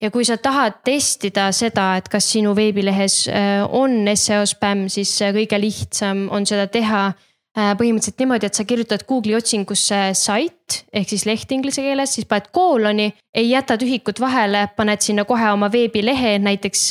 [0.00, 5.12] ja kui sa tahad testida seda, et kas sinu veebilehes äh, on seo spämm, siis
[5.20, 11.12] kõige lihtsam on seda teha äh, põhimõtteliselt niimoodi, et sa kirjutad Google'i otsingusse site ehk
[11.12, 15.68] siis leht inglise keeles, siis paned kooloni, ei jäta tühikut vahele, paned sinna kohe oma
[15.68, 16.88] veebilehe, näiteks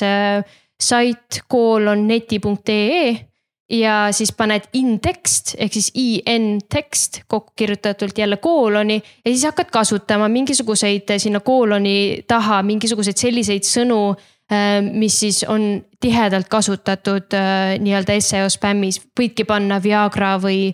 [0.80, 3.30] sait koolon neti.ee
[3.70, 9.46] ja siis paned in text ehk siis in tekst kokku kirjutatult jälle kooloni ja siis
[9.46, 14.16] hakkad kasutama mingisuguseid sinna kooloni taha mingisuguseid selliseid sõnu,
[14.52, 20.72] äh, mis siis on tihedalt kasutatud äh, nii-öelda seo spämmis, võidki panna Viagra või,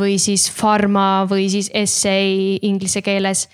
[0.00, 3.48] või siis pharma või siis essay inglise keeles.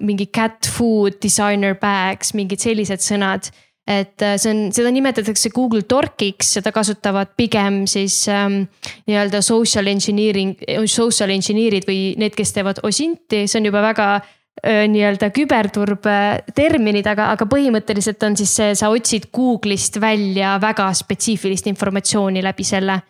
[0.00, 3.50] mingi cat food, designer bags, mingid sellised sõnad
[3.86, 8.62] et äh, see on, seda nimetatakse Google Dorkiks, seda kasutavad pigem siis ähm,
[9.08, 10.54] nii-öelda social engineering,
[10.90, 16.16] social engineer'id või need, kes teevad osinti, see on juba väga äh, nii-öelda küberturbe
[16.56, 22.66] terminid, aga, aga põhimõtteliselt on siis see, sa otsid Google'ist välja väga spetsiifilist informatsiooni läbi
[22.68, 23.00] selle.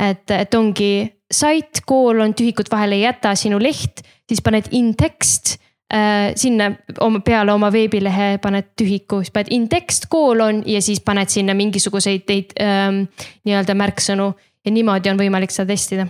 [0.00, 0.92] et, et ongi
[1.30, 5.59] sait, koolon, tühikut vahele ei jäta, sinu leht, siis paned in text äh,
[6.38, 6.70] sinna
[7.02, 12.22] oma peale oma veebilehe paned tühiku, siis paned in-text koolon ja siis paned sinna mingisuguseid
[12.28, 13.04] teid ähm,
[13.44, 14.28] nii-öelda märksõnu.
[14.64, 16.06] Ja niimoodi on võimalik seda testida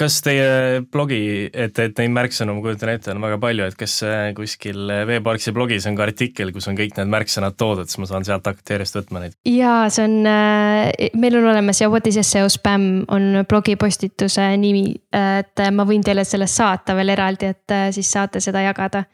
[0.00, 1.20] kas teie blogi,
[1.52, 3.98] et, et neid märksõnu, ma kujutan ette, on väga palju, et kas
[4.36, 8.26] kuskil Veeparksi blogis on ka artikkel, kus on kõik need märksõnad toodud, siis ma saan
[8.28, 9.36] sealt hakata järjest võtma neid?
[9.48, 14.92] jaa, see on, äh, meil on olemas ja What is seo spam on blogipostituse nimi,
[15.12, 19.04] et ma võin teile sellest saata veel eraldi, et äh, siis saate seda jagada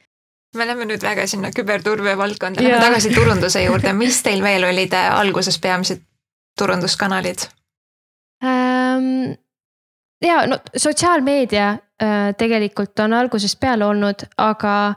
[0.56, 4.94] me läheme nüüd väga sinna küberturbe valdkonda, lähme tagasi turunduse juurde, mis teil veel olid
[4.96, 6.04] äh, alguses peamised
[6.58, 7.48] turunduskanalid
[8.44, 9.36] ähm,?
[10.24, 14.94] Ja no sotsiaalmeedia äh, tegelikult on algusest peale olnud, aga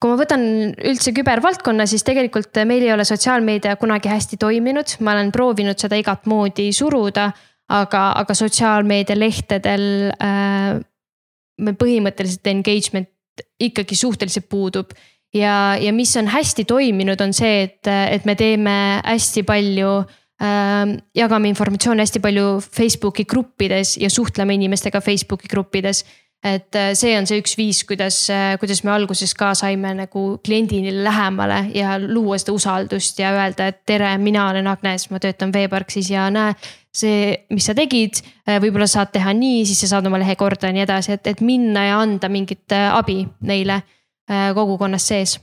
[0.00, 0.42] kui ma võtan
[0.90, 5.98] üldse kübervaldkonna, siis tegelikult meil ei ole sotsiaalmeedia kunagi hästi toiminud, ma olen proovinud seda
[6.00, 7.30] igat moodi suruda,
[7.70, 10.80] aga, aga sotsiaalmeedia lehtedel äh,
[11.60, 13.10] meil põhimõtteliselt engagement
[13.60, 14.90] ikkagi suhteliselt puudub.
[15.34, 20.16] ja, ja mis on hästi toiminud, on see, et, et me teeme hästi palju äh,,
[20.40, 26.00] jagame informatsiooni hästi palju Facebooki gruppides ja suhtleme inimestega Facebooki gruppides
[26.42, 30.22] et äh, see on see üks viis, kuidas, äh, kuidas me alguses ka saime nagu
[30.44, 35.52] kliendini lähemale ja luua seda usaldust ja öelda, et tere, mina olen Agnes, ma töötan
[35.52, 36.54] Veeparksis ja näe.
[36.90, 40.70] see, mis sa tegid, äh, võib-olla saad teha nii, siis sa saad oma lehe korda
[40.70, 43.82] ja nii edasi, et, et minna ja anda mingit abi neile
[44.54, 45.36] kogukonnas sees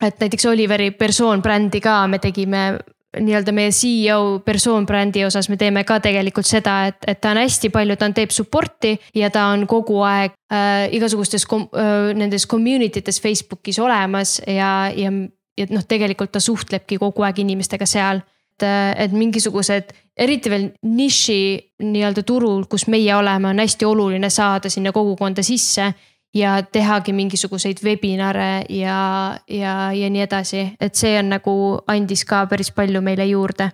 [0.00, 2.78] et näiteks Oliveri persoon brändi ka me tegime
[3.18, 7.40] nii-öelda meie CEO persoon brändi osas me teeme ka tegelikult seda, et, et ta on
[7.42, 12.46] hästi palju, ta teeb support'i ja ta on kogu aeg äh, igasugustes kom, äh, nendes
[12.50, 15.10] community tes Facebookis olemas ja, ja,
[15.58, 18.22] ja noh, tegelikult ta suhtlebki kogu aeg inimestega seal.
[18.60, 21.40] et, äh, et mingisugused, eriti veel niši
[21.82, 25.94] nii-öelda turul, kus meie oleme, on hästi oluline saada sinna kogukonda sisse
[26.34, 31.52] ja tehagi mingisuguseid webinare ja, ja, ja nii edasi, et see on nagu
[31.86, 33.70] andis ka päris palju meile juurde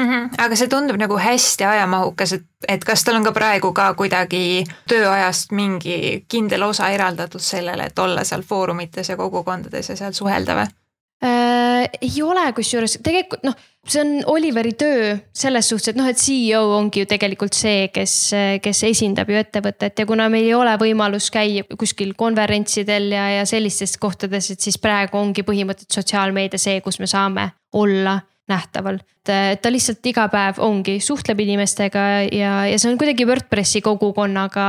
[0.00, 0.08] mm.
[0.08, 0.30] -hmm.
[0.38, 4.64] aga see tundub nagu hästi ajamahukas, et, et kas tal on ka praegu ka kuidagi
[4.88, 10.56] tööajast mingi kindel osa eraldatud sellele, et olla seal foorumites ja kogukondades ja seal suhelda
[10.56, 10.79] või?
[11.24, 11.88] Äh,?
[12.00, 13.56] ei ole, kusjuures tegelikult noh,
[13.88, 18.14] see on Oliveri töö selles suhtes, et noh, et CEO ongi ju tegelikult see, kes,
[18.62, 23.46] kes esindab ju ettevõtet ja kuna meil ei ole võimalus käia kuskil konverentsidel ja, ja
[23.48, 28.18] sellistes kohtades, et siis praegu ongi põhimõtteliselt sotsiaalmeedia see, kus me saame olla
[28.50, 28.98] nähtaval.
[29.28, 34.66] et ta lihtsalt iga päev ongi, suhtleb inimestega ja, ja see on kuidagi Wordpressi kogukonnaga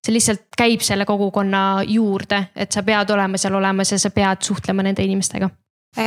[0.00, 4.46] see lihtsalt käib selle kogukonna juurde, et sa pead olema seal olemas ja sa pead
[4.46, 5.50] suhtlema nende inimestega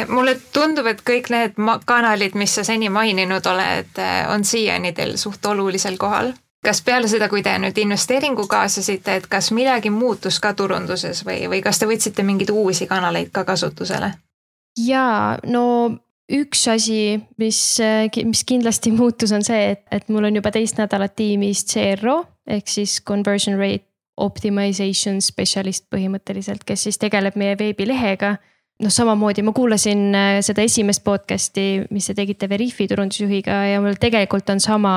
[0.08, 5.17] mulle tundub, et kõik need kanalid, mis sa seni maininud oled, eh, on siiani teil
[5.17, 6.34] suht olulisel kohal.
[6.63, 11.50] kas peale seda, kui te nüüd investeeringu kaasasite, et kas midagi muutus ka turunduses või,
[11.52, 14.13] või kas te võtsite mingeid uusi kanaleid ka kasutusele?
[14.80, 15.91] jaa, no
[16.32, 17.80] üks asi, mis,
[18.26, 22.67] mis kindlasti muutus, on see, et, et mul on juba teist nädalat tiimis CRO ehk
[22.67, 28.36] siis conversion rate optimization specialist põhimõtteliselt, kes siis tegeleb meie veebilehega
[28.82, 33.98] noh, samamoodi ma kuulasin äh, seda esimest podcast'i, mis te tegite Veriffi turundusjuhiga ja mul
[34.02, 34.96] tegelikult on sama,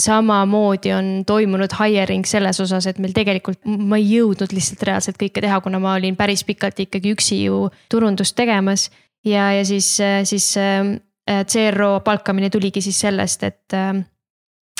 [0.00, 5.44] samamoodi on toimunud hiring selles osas, et meil tegelikult, ma ei jõudnud lihtsalt reaalselt kõike
[5.44, 8.90] teha, kuna ma olin päris pikalt ikkagi üksi ju turundust tegemas.
[9.24, 13.72] ja, ja siis, äh, siis äh, CRO palkamine tuligi siis sellest, et,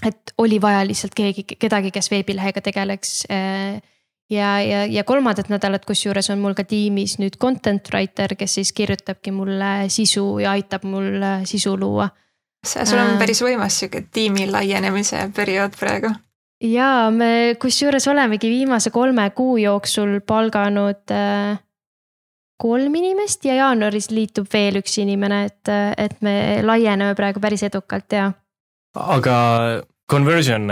[0.05, 3.23] et oli vaja lihtsalt keegi, kedagi, kes veebilehega tegeleks
[4.31, 8.73] ja, ja, ja kolmandat nädalat, kusjuures on mul ka tiimis nüüd content writer, kes siis
[8.77, 12.09] kirjutabki mulle sisu ja aitab mul äh, sisu luua.
[12.65, 13.19] sul on äh.
[13.19, 16.15] päris võimas sihuke tiimi laienemise periood praegu.
[16.65, 21.59] ja me kusjuures olemegi viimase kolme kuu jooksul palganud äh,
[22.57, 28.13] kolm inimest ja jaanuaris liitub veel üks inimene, et, et me laieneme praegu päris edukalt
[28.13, 28.31] ja.
[28.95, 29.37] aga
[30.09, 30.71] conversion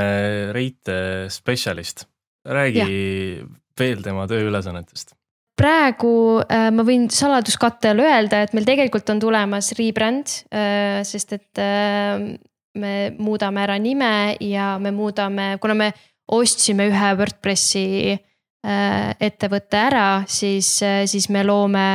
[0.54, 2.06] rate spetsialist
[2.44, 3.48] räägi ja.
[3.78, 5.16] veel tema tööülesannetest
[5.58, 11.36] praegu äh, ma võin saladuskatte all öelda, et meil tegelikult on tulemas rebrand äh,, sest
[11.36, 12.32] et äh,
[12.72, 15.90] me muudame ära nime ja me muudame, kuna me
[16.32, 21.86] ostsime ühe Wordpressi äh, ettevõtte ära, siis äh,, siis me loome,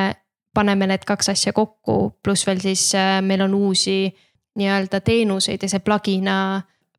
[0.53, 4.05] paneme need kaks asja kokku, pluss veel siis äh, meil on uusi
[4.57, 6.37] nii-öelda teenuseid ja see plugina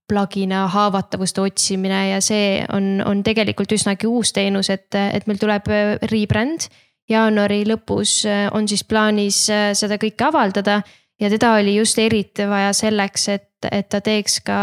[0.08, 5.68] plugina haavatavuste otsimine ja see on, on tegelikult üsnagi uus teenus, et, et meil tuleb
[5.72, 6.68] äh, rebrand.
[7.08, 10.82] jaanuari lõpus äh, on siis plaanis äh, seda kõike avaldada
[11.20, 14.58] ja teda oli just eriti vaja selleks, et, et ta teeks ka,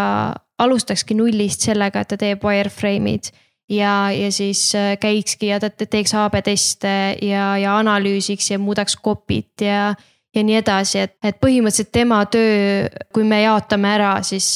[0.61, 3.31] alustakski nullist sellega, et ta teeb wireframe'id
[3.69, 9.65] ja, ja siis käikski ja ta teeks AB teste ja, ja analüüsiks ja muudaks copy't
[9.65, 9.93] ja,
[10.35, 14.53] ja nii edasi, et, et põhimõtteliselt tema töö, kui me jaotame ära, siis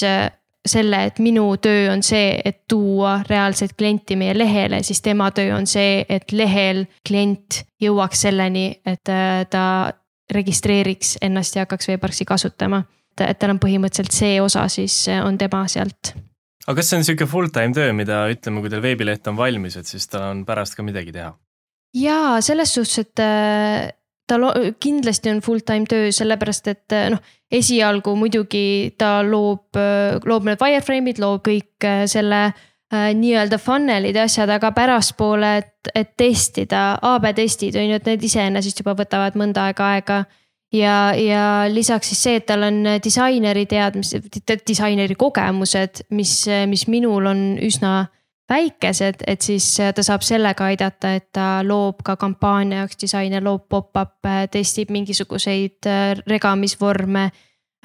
[0.68, 5.56] selle, et minu töö on see, et tuua reaalset klienti meie lehele, siis tema töö
[5.56, 9.66] on see, et lehel klient jõuaks selleni, et äh, ta
[10.34, 12.84] registreeriks ennast ja hakkaks Veeparksi kasutama.
[13.20, 16.14] et tal on põhimõtteliselt see osa siis on tema sealt.
[16.68, 19.76] aga kas see on sihuke full time töö, mida ütleme, kui teil veebileht on valmis,
[19.76, 21.34] et siis tal on pärast ka midagi teha?
[21.98, 23.90] jaa, selles suhtes, et äh,
[24.30, 24.38] ta
[24.82, 30.48] kindlasti on full time töö, sellepärast et äh, noh, esialgu muidugi ta loob, äh, loob
[30.48, 36.92] need wireframe'id, loob kõik selle äh, nii-öelda funnel'id ja asjad, aga pärastpoole, et, et testida,
[37.10, 40.22] AB testid on ju, et need iseenesest juba võtavad mõnda aega aega.
[40.70, 44.28] Ja, ja lisaks siis see, et tal on disaineri teadmised,
[44.70, 46.34] disaineri kogemused, mis,
[46.70, 48.04] mis minul on üsna
[48.50, 53.68] väikesed, et siis ta saab sellega aidata, et ta loob ka kampaania jaoks disaine, loob
[53.70, 57.30] pop-up'e, testib mingisuguseid äh, regamisvorme.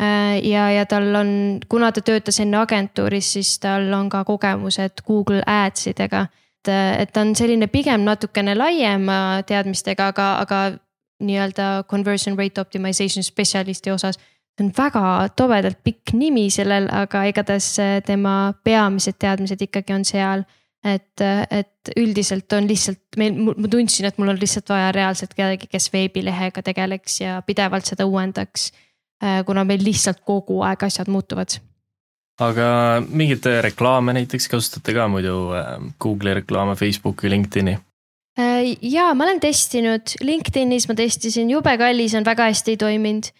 [0.01, 1.35] Äh, ja, ja tal on,
[1.69, 6.27] kuna ta töötas enne agentuuris, siis tal on ka kogemused Google Ads idega.
[6.65, 10.61] et, et ta on selline pigem natukene laiema teadmistega, aga, aga
[11.21, 14.19] nii-öelda conversion rate optimization spetsialisti osas
[14.55, 20.05] see on väga tobedalt pikk nimi sellel, aga igatahes äh, tema peamised teadmised ikkagi on
[20.05, 20.45] seal.
[20.85, 25.33] et, äh, et üldiselt on lihtsalt meil, ma tundsin, et mul on lihtsalt vaja reaalselt
[25.33, 28.67] kedagi, kes veebilehega tegeleks ja pidevalt seda uuendaks.
[29.25, 31.57] Äh, kuna meil lihtsalt kogu aeg asjad muutuvad
[32.43, 32.67] aga
[33.09, 35.55] mingeid reklaame näiteks kasutate ka muidu
[36.03, 37.79] Google'i reklaame, Facebooki, LinkedIn'i?
[38.35, 43.31] Äh, ja ma olen testinud, LinkedInis ma testisin, jube kallis on, väga hästi ei toiminud.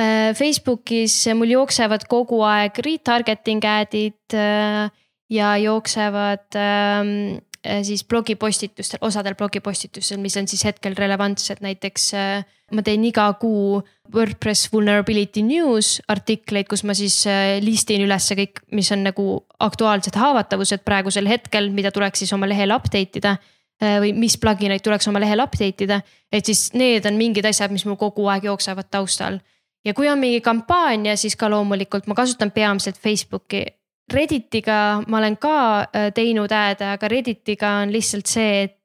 [0.00, 4.88] Äh, Facebookis mul jooksevad kogu aeg retargeting ad'id äh,
[5.30, 7.38] ja jooksevad ähm,
[7.86, 12.08] siis blogipostitustel, osadel blogipostitustel, mis on siis hetkel relevantsed, näiteks
[12.72, 13.82] ma teen iga kuu
[14.14, 17.20] WordPress vulnerability news artikleid, kus ma siis
[17.62, 19.28] listin ülesse kõik, mis on nagu
[19.60, 23.36] aktuaalsed haavatavused praegusel hetkel, mida tuleks siis oma lehel update ida
[23.80, 26.00] või mis plugineid tuleks oma lehel update ida.
[26.32, 29.38] et siis need on mingid asjad, mis mul kogu aeg jooksevad taustal.
[29.84, 33.64] ja kui on mingi kampaania, siis ka loomulikult ma kasutan peamiselt Facebooki.
[34.12, 38.80] Redditiga ma olen ka äh, teinud ad'e, aga Redditiga on lihtsalt see, et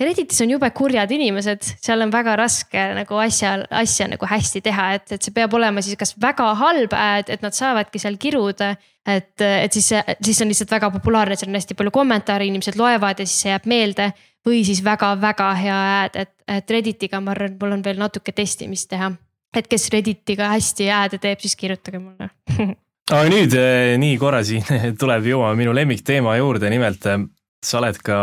[0.00, 4.88] Redditis on jube kurjad inimesed, seal on väga raske nagu asja, asja nagu hästi teha,
[4.96, 8.72] et, et see peab olema siis kas väga halb ad, et nad saavadki seal kiruda.
[9.06, 9.92] et, et siis,
[10.24, 13.52] siis on lihtsalt väga populaarne, seal on hästi palju kommentaare, inimesed loevad ja siis see
[13.52, 14.10] jääb meelde
[14.46, 18.32] või siis väga-väga hea ad, et, et Redditiga ma arvan, et mul on veel natuke
[18.32, 19.12] testimist teha.
[19.56, 22.30] et kes Redditiga hästi ad'e teeb, siis kirjutage mulle
[23.12, 24.64] aga nüüd eh, nii korra siin
[25.00, 27.20] tuleb jõuame minu lemmikteema juurde, nimelt eh,
[27.64, 28.18] sa oled ka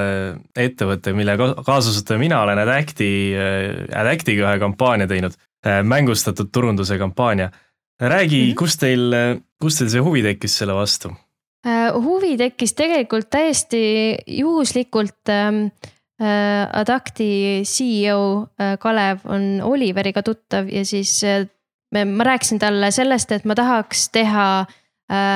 [0.00, 3.10] eh, ettevõte, mille kaasasutaja mina olen Adacti,
[3.90, 5.34] Adactiga ühe kampaania teinud,
[5.84, 7.50] mängustatud turunduse kampaania.
[8.00, 8.54] räägi mm, -hmm.
[8.56, 9.14] kust teil,
[9.60, 11.12] kust teil see huvi tekkis selle vastu?
[11.60, 13.80] Äh, huvi tekkis tegelikult täiesti
[14.40, 15.66] juhuslikult ähm,
[16.20, 16.68] äh,.
[16.72, 21.20] Adacti CEO äh, Kalev on Oliveriga tuttav ja siis
[21.92, 24.64] ma rääkisin talle sellest, et ma tahaks teha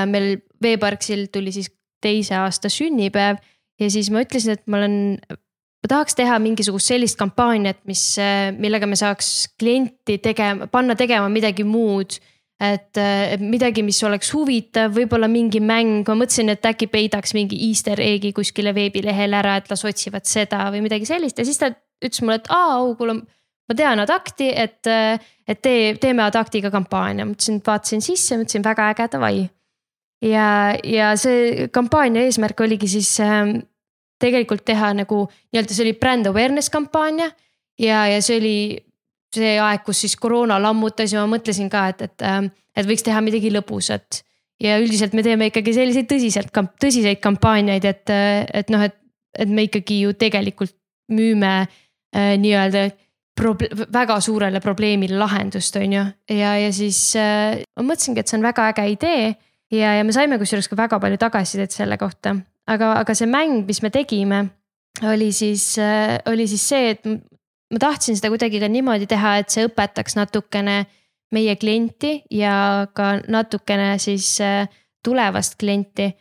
[0.07, 3.41] meil Veeparksil tuli siis teise aasta sünnipäev
[3.81, 8.05] ja siis ma ütlesin, et ma olen ma tahaks teha mingisugust sellist kampaaniat, mis,
[8.57, 12.21] millega me saaks klienti tegema, panna tegema midagi muud
[12.63, 12.99] et
[13.43, 18.31] midagi, mis oleks huvitav, võib-olla mingi mäng, ma mõtlesin, et äkki peidaks mingi easter egg'i
[18.37, 21.73] kuskile veebilehele ära, et las otsivad seda või midagi sellist ja siis ta
[22.05, 23.19] ütles mulle, et aa, au, kuule.
[23.69, 24.87] ma tean Adacti, et,
[25.49, 29.45] et tee, teeme Adactiga kampaania, mõtlesin, vaatasin sisse, mõtlesin väga äge, davai.
[30.23, 30.49] ja,
[30.85, 33.57] ja see kampaania eesmärk oligi siis äh,
[34.23, 37.31] tegelikult teha nagu nii-öelda, see oli brand awareness kampaania
[37.79, 38.59] ja, ja see oli
[39.35, 43.05] see aeg, kus siis koroona lammutas ja ma mõtlesin ka, et, et, ähm, et võiks
[43.07, 44.23] teha midagi lõbusat.
[44.63, 48.11] ja üldiselt me teeme ikkagi selliseid tõsiselt, tõsiseid kampaaniaid, et,
[48.55, 48.95] et noh, et,
[49.39, 50.75] et me ikkagi ju tegelikult
[51.13, 52.89] müüme äh, nii-öelda
[53.41, 56.05] proble-, väga suurele probleemile lahendust, on ju.
[56.31, 59.35] ja, ja siis äh, ma mõtlesingi, et see on väga äge idee
[59.75, 62.37] ja, ja me saime kusjuures ka väga palju tagasisidet selle kohta.
[62.71, 64.47] aga, aga see mäng, mis me tegime,
[65.03, 67.05] oli siis äh,, oli siis see, et
[67.73, 70.85] ma tahtsin seda kuidagi ka niimoodi teha, et see õpetaks natukene
[71.35, 74.69] meie klienti ja ka natukene siis äh,
[75.05, 76.13] tulevast klienti.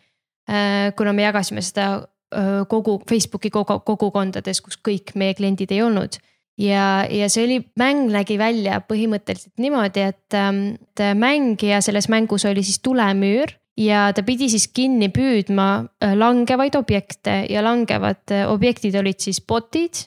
[0.49, 5.84] Äh, kuna me jagasime seda äh, kogu Facebooki kogu, kogukondades, kus kõik meie kliendid ei
[5.86, 6.20] olnud.
[6.59, 12.05] ja, ja see oli, mäng nägi välja põhimõtteliselt niimoodi, et, ähm, et mäng ja selles
[12.13, 18.93] mängus oli siis tulemüür ja ta pidi siis kinni püüdma langevaid objekte ja langevad objektid
[19.01, 20.03] olid siis bot'id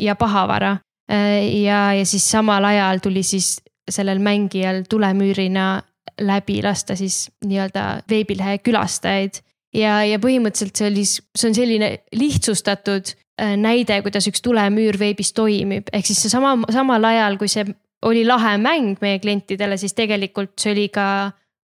[0.00, 0.78] ja pahavara.
[1.10, 3.58] Ja, ja siis samal ajal tuli siis
[3.90, 5.82] sellel mängijal tulemüürina
[6.20, 9.40] läbi lasta siis nii-öelda veebilehe külastajaid.
[9.74, 15.32] ja, ja põhimõtteliselt see oli, see on selline lihtsustatud äh, näide, kuidas üks tulemüür veebis
[15.32, 17.66] toimib, ehk siis seesama, samal ajal kui see
[18.06, 21.06] oli lahe mäng meie klientidele, siis tegelikult see oli ka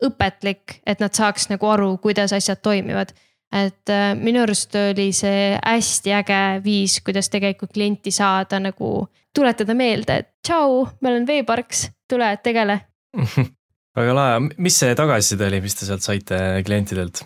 [0.05, 3.15] õpetlik, et nad saaks nagu aru, kuidas asjad toimivad
[3.53, 9.75] et äh, minu arust oli see hästi äge viis, kuidas tegelikult klienti saada nagu tuletada
[9.75, 12.81] meelde, et tšau, ma olen veeparks, tule tegele
[13.99, 17.25] väga lahe, mis see tagasiside oli, mis te sealt saite klientidelt?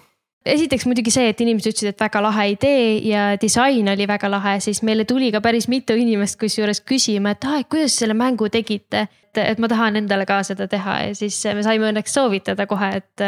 [0.49, 4.55] esiteks muidugi see, et inimesed ütlesid, et väga lahe idee ja disain oli väga lahe,
[4.65, 8.49] siis meile tuli ka päris mitu inimest kusjuures küsima, et aa, et kuidas selle mängu
[8.53, 9.09] tegite.
[9.29, 12.91] et, et ma tahan endale ka seda teha ja siis me saime õnneks soovitada kohe,
[13.03, 13.27] et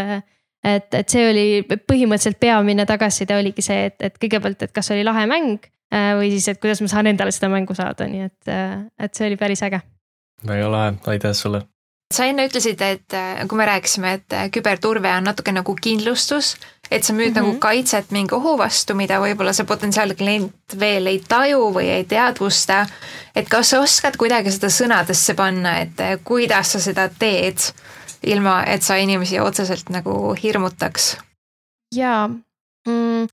[0.65, 5.05] et, et see oli põhimõtteliselt peamine tagasiside oligi see, et, et kõigepealt, et kas oli
[5.07, 8.41] lahe mäng äh, või siis, et kuidas ma saan endale seda mängu saada, nii et,
[8.53, 9.83] äh, et see oli päris äge.
[10.47, 11.65] väga lahe, aitäh sulle.
[12.15, 16.57] sa enne ütlesid, et äh, kui me rääkisime, et küberturve on natuke nagu kindlustus,
[16.91, 17.41] et sa müüd mm -hmm.
[17.41, 22.05] nagu kaitset mingi ohu vastu, mida võib-olla see potentsiaalne klient veel ei taju või ei
[22.05, 22.87] teadvusta.
[23.35, 27.73] et kas sa oskad kuidagi seda sõnadesse panna, et kuidas sa seda teed?
[28.27, 31.17] Ilma et sa inimesi otseselt nagu hirmutaks.
[31.95, 33.29] jaa mm,,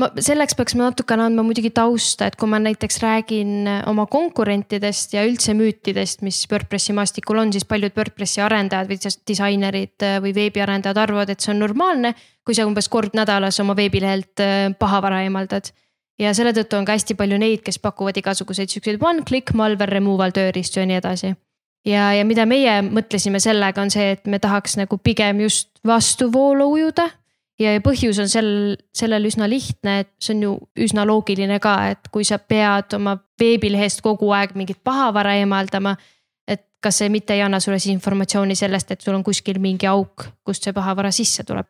[0.00, 5.14] ma selleks peaks ma natukene andma muidugi tausta, et kui ma näiteks räägin oma konkurentidest
[5.16, 11.02] ja üldse müütidest, mis WordPressi maastikul on, siis paljud WordPressi arendajad või disainerid või veebiarendajad
[11.04, 12.14] arvavad, et see on normaalne.
[12.42, 15.70] kui sa umbes kord nädalas oma veebilehelt äh, pahavara eemaldad
[16.18, 20.34] ja selle tõttu on ka hästi palju neid, kes pakuvad igasuguseid siukseid one-click malware removal
[20.34, 21.34] tööriistu ja nii edasi
[21.86, 26.70] ja, ja mida meie mõtlesime sellega, on see, et me tahaks nagu pigem just vastuvoolu
[26.76, 27.08] ujuda.
[27.62, 28.48] ja põhjus on sel,
[28.96, 30.54] sellel üsna lihtne, et see on ju
[30.86, 35.96] üsna loogiline ka, et kui sa pead oma veebilehest kogu aeg mingit pahavara eemaldama.
[36.48, 39.86] et kas see mitte ei anna sulle siis informatsiooni sellest, et sul on kuskil mingi
[39.86, 41.66] auk, kust see pahavara sisse tuleb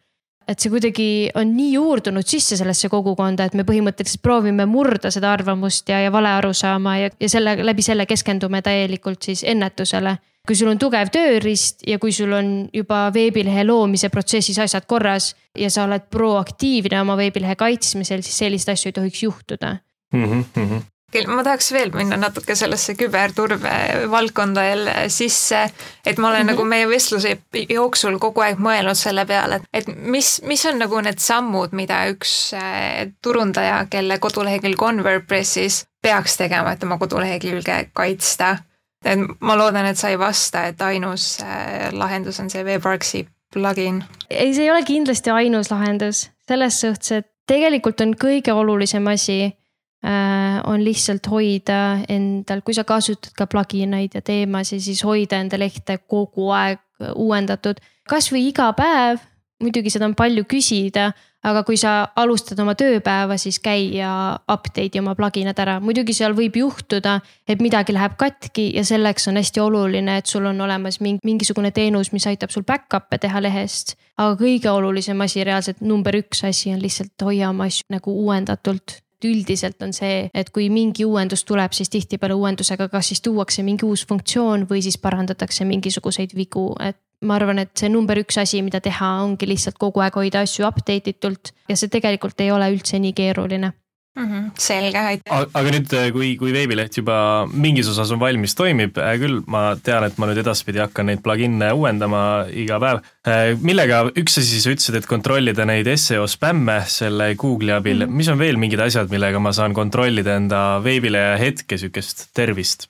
[0.49, 1.07] et see kuidagi
[1.38, 6.12] on nii juurdunud sisse sellesse kogukonda, et me põhimõtteliselt proovime murda seda arvamust ja, ja
[6.12, 10.18] vale arusaama ja, ja selle läbi selle keskendume täielikult siis ennetusele.
[10.47, 15.34] kui sul on tugev tööriist ja kui sul on juba veebilehe loomise protsessis asjad korras
[15.59, 19.76] ja sa oled proaktiivne oma veebilehe kaitsmisel, siis selliseid asju ei tohiks juhtuda
[20.12, 20.24] mm.
[20.24, 20.91] -hmm
[21.28, 23.72] ma tahaks veel minna natuke sellesse küberturve
[24.10, 25.70] valdkonda jälle sisse,
[26.06, 26.52] et ma olen mm -hmm.
[26.52, 27.38] nagu meie vestluse
[27.68, 32.04] jooksul kogu aeg mõelnud selle peale, et, et mis, mis on nagu need sammud, mida
[32.10, 38.56] üks äh, turundaja, kelle kodulehekülg on WordPressis, peaks tegema, et oma kodulehekülge kaitsta.
[39.04, 44.04] et ma loodan, et sa ei vasta, et ainus äh, lahendus on see WebWorksi plugin.
[44.30, 49.61] ei, see ei ole kindlasti ainus lahendus, selles suhtes, et tegelikult on kõige olulisem asi
[50.03, 55.98] on lihtsalt hoida endal, kui sa kasutad ka plugineid ja teemasid, siis hoida enda lehte
[56.11, 56.80] kogu aeg
[57.14, 57.78] uuendatud.
[58.11, 59.20] kasvõi iga päev,
[59.62, 64.11] muidugi seda on palju küsida, aga kui sa alustad oma tööpäeva, siis käi ja
[64.50, 69.40] update'i oma pluginad ära, muidugi seal võib juhtuda, et midagi läheb katki ja selleks on
[69.40, 73.96] hästi oluline, et sul on olemas mingi, mingisugune teenus, mis aitab sul back-up'e teha lehest.
[74.16, 79.01] aga kõige olulisem asi, reaalselt number üks asi on lihtsalt hoia oma asju nagu uuendatult
[79.23, 83.62] et üldiselt on see, et kui mingi uuendus tuleb, siis tihtipeale uuendusega kas siis tuuakse
[83.62, 88.41] mingi uus funktsioon või siis parandatakse mingisuguseid vigu, et ma arvan, et see number üks
[88.43, 92.51] asi, mida teha, ongi lihtsalt kogu aeg hoida asju update itult ja see tegelikult ei
[92.51, 93.73] ole üldse nii keeruline
[94.16, 94.26] mm.
[94.26, 95.46] -hmm, selge, aitäh.
[95.54, 97.16] aga nüüd, äh, kui, kui veebileht juba
[97.52, 101.22] mingis osas on valmis, toimib, hea küll, ma tean, et ma nüüd edaspidi hakkan neid
[101.24, 102.22] plugin'e uuendama
[102.64, 103.02] iga päev.
[103.28, 108.08] Äh, millega, üks asi, sa ütlesid, et kontrollida neid seo spämme selle Google'i abil mm,
[108.08, 108.22] -hmm.
[108.22, 112.88] mis on veel mingid asjad, millega ma saan kontrollida enda veebilehe hetke sihukest tervist?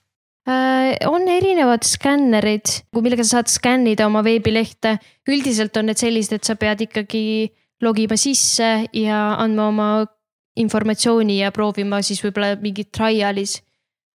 [0.49, 2.67] Äh, on erinevad skännerid,
[2.99, 4.99] millega sa saad skännida oma veebilehte.
[5.29, 7.53] üldiselt on need sellised, et sa pead ikkagi
[7.83, 9.89] logima sisse ja andma oma
[10.61, 13.61] informatsiooni ja proovima siis võib-olla mingit trial'is.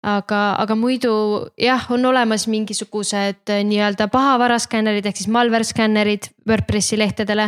[0.04, 1.10] aga, aga muidu
[1.56, 7.46] jah, on olemas mingisugused äh, nii-öelda pahavaraskännerid ehk siis malware skännerid WordPressi lehtedele.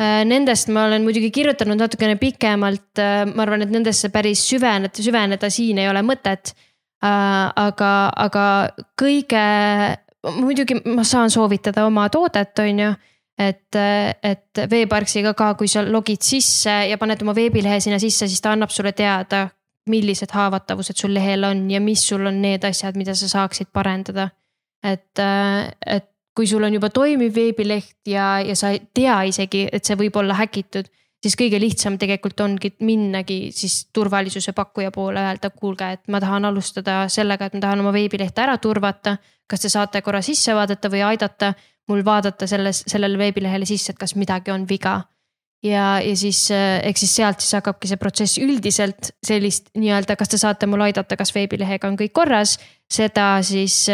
[0.00, 5.04] Äh, nendest ma olen muidugi kirjutanud natukene pikemalt, äh, ma arvan, et nendesse päris süveneda,
[5.04, 6.54] süveneda siin ei ole mõtet.
[7.02, 8.42] aga, aga
[8.94, 9.40] kõige,
[10.36, 12.92] muidugi ma saan soovitada oma toodet, on ju
[13.42, 13.78] et,
[14.22, 18.54] et veeparksiga ka, kui sa logid sisse ja paned oma veebilehe sinna sisse, siis ta
[18.56, 19.46] annab sulle teada,
[19.90, 24.30] millised haavatavused sul lehel on ja mis sul on need asjad, mida sa saaksid parendada.
[24.82, 25.20] et,
[25.86, 29.98] et kui sul on juba toimiv veebileht ja, ja sa ei tea isegi, et see
[30.00, 30.88] võib olla häkitud,
[31.22, 36.48] siis kõige lihtsam tegelikult ongi minnagi siis turvalisuse pakkuja poole, öelda, kuulge, et ma tahan
[36.50, 39.16] alustada sellega, et ma tahan oma veebilehte ära turvata.
[39.46, 41.52] kas te saate korra sisse vaadata või aidata
[41.88, 45.02] mul vaadata selles, sellele veebilehele sisse, et kas midagi on viga.
[45.62, 50.38] ja, ja siis eks siis sealt siis hakkabki see protsess üldiselt sellist nii-öelda, kas te
[50.38, 52.58] saate mul aidata, kas veebilehega on kõik korras,
[52.90, 53.84] seda siis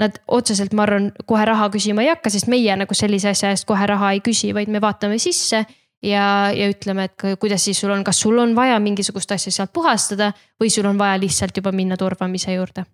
[0.00, 3.68] nad otseselt, ma arvan, kohe raha küsima ei hakka, sest meie nagu sellise asja eest
[3.68, 5.60] kohe raha ei küsi, vaid me vaatame sisse
[6.02, 6.24] ja,
[6.54, 10.32] ja ütleme, et kuidas siis sul on, kas sul on vaja mingisugust asja sealt puhastada
[10.60, 12.86] või sul on vaja lihtsalt juba minna turvamise juurde?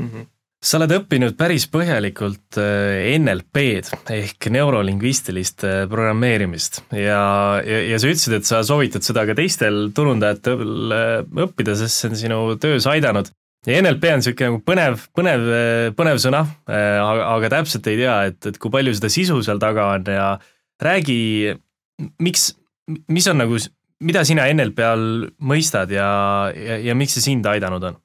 [0.00, 0.10] Mm.
[0.10, 0.28] -hmm
[0.60, 6.82] sa oled õppinud päris põhjalikult äh, NLP-d ehk neurolingvistilist äh, programmeerimist.
[6.92, 7.22] Ja,
[7.64, 11.14] ja, ja sa ütlesid, et sa soovitad seda ka teistel turundajatel äh,
[11.46, 13.32] õppida, sest see on sinu töös aidanud.
[13.68, 15.42] Ja NLP on niisugune nagu põnev, põnev,
[15.92, 19.90] põnev sõna, aga, aga täpselt ei tea, et, et kui palju seda sisu seal taga
[19.98, 20.28] on ja
[20.80, 21.18] räägi,
[22.22, 22.50] miks,
[23.08, 23.58] mis on nagu,
[24.06, 26.08] mida sina NLP all mõistad ja,
[26.54, 28.00] ja, ja miks see sind aidanud on?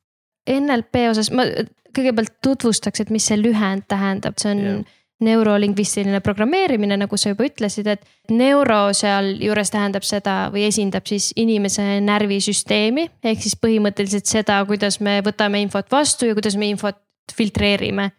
[0.45, 1.47] NLP osas ma
[1.95, 4.93] kõigepealt tutvustaks, et mis see lühend tähendab, see on yeah
[5.23, 12.01] neurolingvistiline programmeerimine, nagu sa juba ütlesid, et neuro sealjuures tähendab seda või esindab siis inimese
[12.03, 13.07] närvisüsteemi.
[13.23, 16.99] ehk siis põhimõtteliselt seda, kuidas me võtame infot vastu ja kuidas me infot
[17.33, 18.11] filtreerime.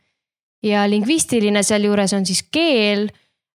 [0.62, 3.10] ja lingvistiline sealjuures on siis keel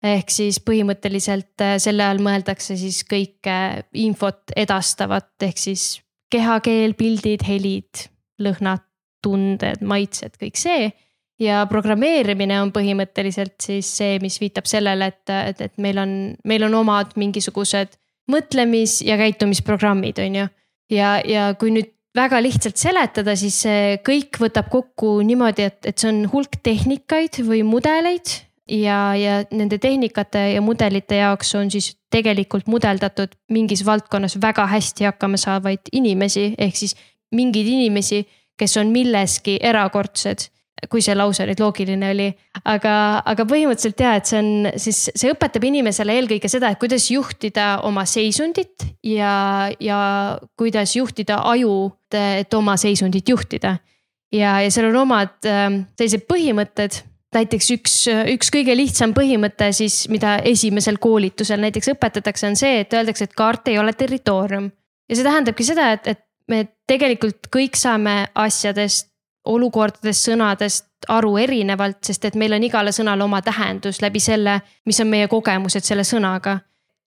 [0.03, 3.57] ehk siis põhimõtteliselt äh, selle all mõeldakse siis kõike
[3.97, 5.87] infot edastavat, ehk siis
[6.31, 8.07] kehakeel, pildid, helid,
[8.43, 8.83] lõhnad,
[9.23, 10.91] tunded, maitsed, kõik see
[11.41, 16.13] ja programmeerimine on põhimõtteliselt siis see, mis viitab sellele, et, et, et meil on,
[16.47, 17.97] meil on omad mingisugused
[18.31, 20.47] mõtlemis- ja käitumisprogrammid, on ju.
[20.93, 25.97] ja, ja kui nüüd väga lihtsalt seletada, siis see kõik võtab kokku niimoodi, et, et
[25.97, 31.93] see on hulk tehnikaid või mudeleid ja, ja nende tehnikate ja mudelite jaoks on siis
[32.11, 36.95] tegelikult mudeldatud mingis valdkonnas väga hästi hakkama saavaid inimesi, ehk siis
[37.35, 38.23] mingeid inimesi,
[38.57, 40.49] kes on milleski erakordsed
[40.91, 42.27] kui see lause nüüd loogiline oli.
[42.69, 42.93] aga,
[43.25, 47.79] aga põhimõtteliselt ja, et see on siis, see õpetab inimesele eelkõige seda, et kuidas juhtida
[47.87, 49.99] oma seisundit ja, ja
[50.59, 53.77] kuidas juhtida aju, et oma seisundit juhtida.
[54.33, 57.01] ja, ja seal on omad äh, sellised põhimõtted
[57.35, 57.95] näiteks üks,
[58.33, 63.35] üks kõige lihtsam põhimõte siis, mida esimesel koolitusel näiteks õpetatakse, on see, et öeldakse, et
[63.37, 64.71] kaart ei ole territoorium.
[65.09, 69.11] ja see tähendabki seda, et, et me tegelikult kõik saame asjadest
[69.47, 74.99] olukordadest, sõnadest aru erinevalt, sest et meil on igale sõnale oma tähendus läbi selle, mis
[75.03, 76.59] on meie kogemused selle sõnaga.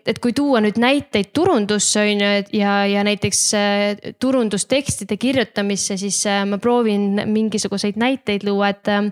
[0.06, 6.22] et kui tuua nüüd näiteid turundusse on ju ja, ja näiteks äh, turundustekstide kirjutamisse, siis
[6.26, 9.10] äh, ma proovin mingisuguseid näiteid luua, et ähm,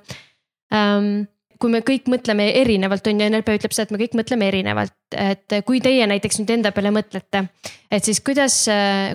[1.58, 4.94] kui me kõik mõtleme erinevalt, on ju, NLP ütleb seda, et me kõik mõtleme erinevalt,
[5.18, 7.48] et kui teie näiteks nüüd enda peale mõtlete.
[7.90, 8.60] et siis kuidas,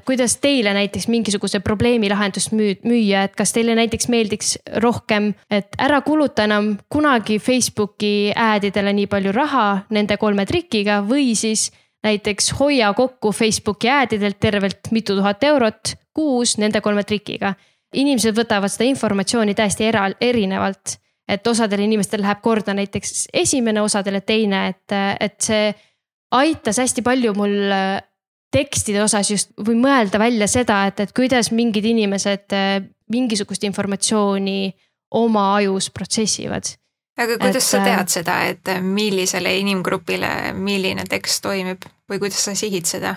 [0.06, 6.02] kuidas teile näiteks mingisuguse probleemi lahendust müüa, et kas teile näiteks meeldiks rohkem, et ära
[6.02, 11.70] kuluta enam kunagi Facebooki ad idele nii palju raha nende kolme trikiga või siis
[12.04, 17.56] näiteks hoia kokku Facebooki ad idelt tervelt mitu tuhat eurot kuus nende kolme trikiga.
[17.94, 20.98] inimesed võtavad seda informatsiooni täiesti era-, erinevalt
[21.28, 25.72] et osadel inimestel läheb korda näiteks esimene, osadele teine, et, et see
[26.34, 28.02] aitas hästi palju mul äh,
[28.54, 32.78] tekstide osas just või mõelda välja seda, et, et kuidas mingid inimesed äh,
[33.14, 34.74] mingisugust informatsiooni
[35.20, 36.74] oma ajus protsessivad.
[37.18, 42.44] aga kuidas et, sa äh, tead seda, et millisele inimgrupile milline tekst toimib või kuidas
[42.46, 43.16] sa sihid seda?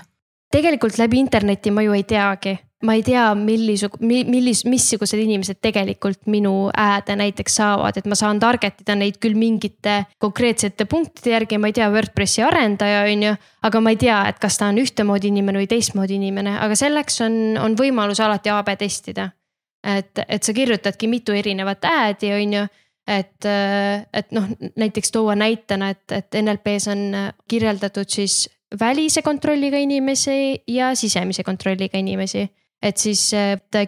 [0.52, 6.26] tegelikult läbi interneti ma ju ei teagi, ma ei tea, millisug-, millis-, missugused inimesed tegelikult
[6.28, 11.60] minu ääde näiteks saavad, et ma saan target ida neid küll mingite konkreetsete punktide järgi,
[11.60, 13.34] ma ei tea, Wordpressi arendaja, on ju.
[13.66, 17.22] aga ma ei tea, et kas ta on ühtemoodi inimene või teistmoodi inimene, aga selleks
[17.24, 19.30] on, on võimalus alati AB testida.
[19.86, 22.66] et, et sa kirjutadki mitu erinevat äädi, on ju
[23.06, 23.46] et,
[24.12, 27.02] et noh, näiteks tuua näitena, et, et NLP-s on
[27.48, 28.48] kirjeldatud siis
[28.80, 32.48] välise kontrolliga inimesi ja sisemise kontrolliga inimesi.
[32.86, 33.32] Et siis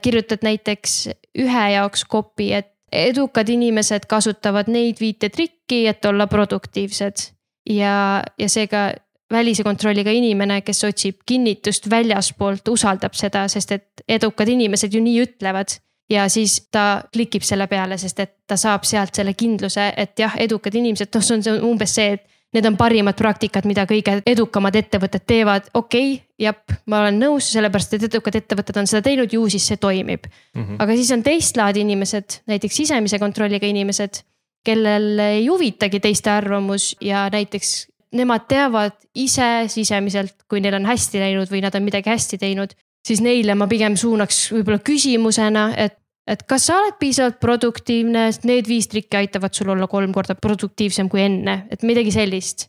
[0.03, 0.94] kirjutad näiteks
[1.38, 7.28] ühe jaoks copy, et edukad inimesed kasutavad neid viite trikki, et olla produktiivsed.
[7.70, 8.90] ja, ja seega
[9.30, 15.20] välise kontrolliga inimene, kes otsib kinnitust väljaspoolt, usaldab seda, sest et edukad inimesed ju nii
[15.26, 15.76] ütlevad
[16.11, 20.34] ja siis ta klikib selle peale, sest et ta saab sealt selle kindluse, et jah,
[20.40, 22.24] edukad inimesed, noh, see on umbes see, et
[22.55, 27.51] need on parimad praktikad, mida kõige edukamad ettevõtted teevad, okei okay,, jep, ma olen nõus,
[27.53, 30.62] sellepärast et edukad ettevõtted on seda teinud, ju siis see toimib mm.
[30.62, 30.80] -hmm.
[30.80, 34.22] aga siis on teist laadi inimesed, näiteks sisemise kontrolliga inimesed,
[34.64, 41.20] kellel ei huvitagi teiste arvamus ja näiteks nemad teavad ise sisemiselt, kui neil on hästi
[41.20, 42.74] läinud või nad on midagi hästi teinud.
[43.09, 45.96] siis neile ma pigem suunaks võib-olla küsimusena, et,
[46.29, 50.37] et kas sa oled piisavalt produktiivne, sest need viis trikki aitavad sul olla kolm korda
[50.39, 52.68] produktiivsem kui enne, et midagi sellist.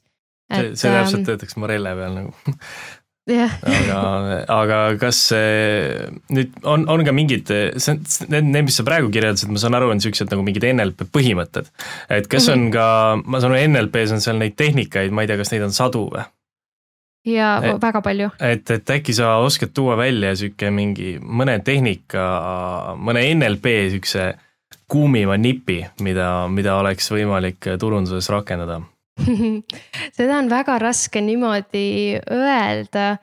[0.50, 2.34] see, see täpselt töötaks Morelle peal nagu
[3.30, 3.54] jah.
[3.68, 4.00] aga,
[4.56, 5.20] aga kas
[6.34, 7.98] nüüd on, on ka mingid, see
[8.32, 11.70] need, need, mis sa praegu kirjeldasid, ma saan aru, on siuksed nagu mingid NLP põhimõtted.
[12.10, 12.66] et kas mm -hmm.
[12.66, 12.88] on ka,
[13.26, 16.08] ma saan aru, NLP-s on seal neid tehnikaid, ma ei tea, kas neid on sadu
[16.10, 16.26] või?
[17.30, 18.30] Ja et, väga palju.
[18.40, 22.28] et, et äkki sa oskad tuua välja sihuke mingi mõne tehnika,
[23.00, 24.32] mõne NLP siukse
[24.90, 28.82] kuumima nipi, mida, mida oleks võimalik turunduses rakendada
[30.18, 33.18] seda on väga raske niimoodi öelda.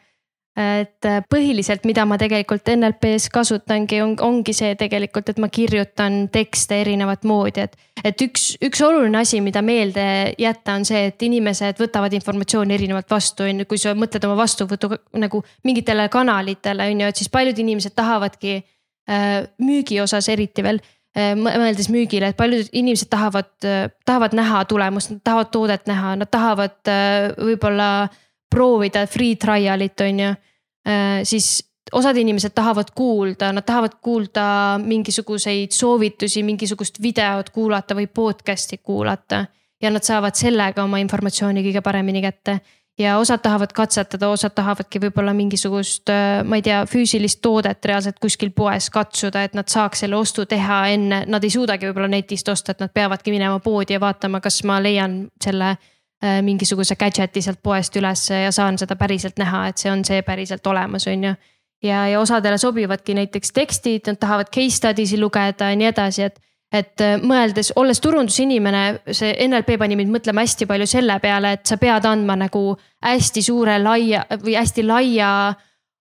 [0.57, 6.80] Et põhiliselt, mida ma tegelikult NLP-s kasutangi, on, ongi see tegelikult, et ma kirjutan tekste
[6.80, 7.76] erinevat moodi, et.
[8.04, 10.07] et üks, üks oluline asi, mida meelde
[10.40, 14.38] jätta, on see, et inimesed võtavad informatsiooni erinevalt vastu, on ju, kui sa mõtled oma
[14.40, 20.64] vastuvõtu nagu mingitele kanalitele, on ju, et siis paljud inimesed tahavadki äh, müügi osas eriti
[20.64, 20.80] veel
[21.16, 26.12] Äh, mõeldes müügile, et paljud inimesed tahavad, äh, tahavad näha tulemust, nad tahavad toodet näha,
[26.20, 27.86] nad tahavad äh, võib-olla
[28.51, 30.34] proovida free trial'it, on ju.
[31.26, 38.78] siis osad inimesed tahavad kuulda, nad tahavad kuulda mingisuguseid soovitusi, mingisugust videot kuulata või podcast'i
[38.78, 39.47] kuulata.
[39.82, 42.61] ja nad saavad sellega oma informatsiooni kõige paremini kätte
[42.99, 48.18] ja osad tahavad katsetada, osad tahavadki võib-olla mingisugust, äh, ma ei tea, füüsilist toodet reaalselt
[48.18, 52.49] kuskil poes katsuda, et nad saaks selle ostu teha enne, nad ei suudagi võib-olla netist
[52.49, 55.92] osta, et nad peavadki minema poodi ja vaatama, kas ma leian selle äh,
[56.43, 60.67] mingisuguse gadget'i sealt poest ülesse ja saan seda päriselt näha, et see on see päriselt
[60.67, 61.33] olemas, on ju.
[61.85, 66.23] ja, ja osadele sobivadki näiteks tekstid, nad tahavad case study si lugeda ja nii edasi,
[66.31, 66.41] et
[66.75, 68.83] et äh, mõeldes, olles turundusinimene,
[69.14, 72.64] see NLP pani mind mõtlema hästi palju selle peale, et sa pead andma nagu
[73.05, 75.31] hästi suure, laia või hästi laia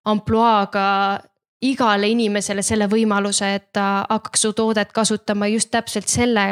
[0.10, 0.88] ampluaaga
[1.66, 6.48] igale inimesele selle võimaluse, et ta hakkaks su toodet kasutama just täpselt selle,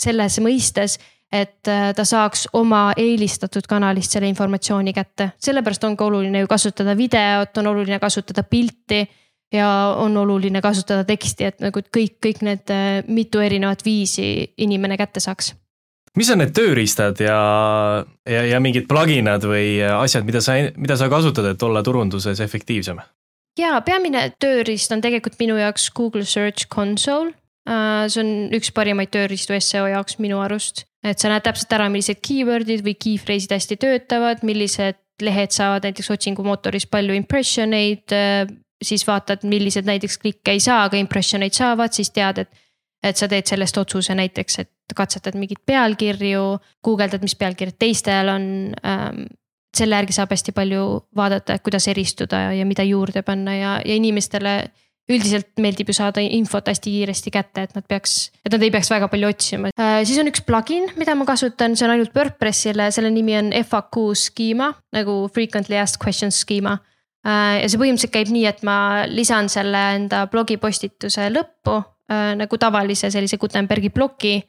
[0.00, 0.98] selles mõistes,
[1.32, 5.30] et äh, ta saaks oma eelistatud kanalist selle informatsiooni kätte.
[5.38, 9.04] sellepärast on ka oluline ju kasutada videot, on oluline kasutada pilti
[9.52, 14.96] ja on oluline kasutada teksti, et nagu kõik, kõik need äh, mitu erinevat viisi inimene
[14.96, 15.54] kätte saaks.
[16.16, 17.38] mis on need tööriistad ja,
[18.26, 22.98] ja, ja mingid pluginad või asjad, mida sa, mida sa kasutad, et olla turunduses efektiivsem?
[23.58, 27.34] ja peamine tööriist on tegelikult minu jaoks Google Search Console.
[27.68, 31.88] Äh, see on üks parimaid tööriistu seo jaoks minu arust, et sa näed täpselt ära,
[31.92, 38.12] millised keyword'id või key phrase'id hästi töötavad, millised lehed saavad näiteks otsingumootoris palju impression eid
[38.16, 38.44] äh,
[38.82, 42.66] siis vaatad, millised näiteks klikke ei saa, aga impression eid saavad, siis tead, et.
[43.00, 48.42] et sa teed sellest otsuse näiteks, et katsetad mingeid pealkirju, guugeldad, mis pealkirjad teistel on
[48.84, 49.28] ähm,.
[49.76, 50.84] selle järgi saab hästi palju
[51.16, 54.54] vaadata, et kuidas eristuda ja mida juurde panna ja, ja inimestele
[55.10, 58.90] üldiselt meeldib ju saada infot hästi kiiresti kätte, et nad peaks, et nad ei peaks
[58.92, 60.02] väga palju otsima äh,.
[60.08, 64.14] siis on üks plugin, mida ma kasutan, see on ainult WordPressile, selle nimi on FAQ
[64.14, 66.78] Schema nagu frequently asked questions schema
[67.20, 72.58] Äh, ja see põhimõtteliselt käib nii, et ma lisan selle enda blogipostituse lõppu äh, nagu
[72.60, 74.40] tavalise sellise Gutenbergi ploki.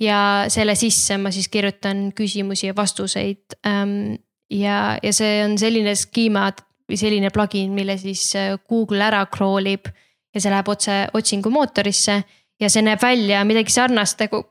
[0.00, 3.54] ja selle sisse ma siis kirjutan küsimusi ja vastuseid.
[3.66, 4.16] Ähm,
[4.50, 6.48] ja, ja see on selline skeema
[6.88, 8.32] või selline plugin, mille siis
[8.68, 9.86] Google ära crawl ib
[10.34, 12.22] ja see läheb otse otsingumootorisse
[12.60, 14.44] ja see näeb välja midagi sarnast nagu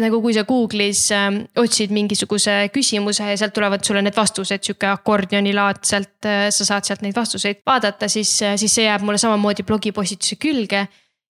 [0.00, 1.28] nagu kui sa Google'is äh,
[1.60, 7.04] otsid mingisuguse küsimuse ja sealt tulevad sulle need vastused, sihuke akordionilaadselt äh,, sa saad sealt
[7.04, 10.86] neid vastuseid vaadata, siis äh,, siis see jääb mulle samamoodi blogipostituse külge.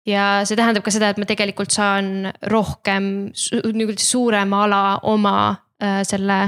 [0.07, 3.05] ja see tähendab ka seda, et ma tegelikult saan rohkem
[3.39, 5.35] su, nii-öelda suurema ala oma
[5.83, 6.39] äh, selle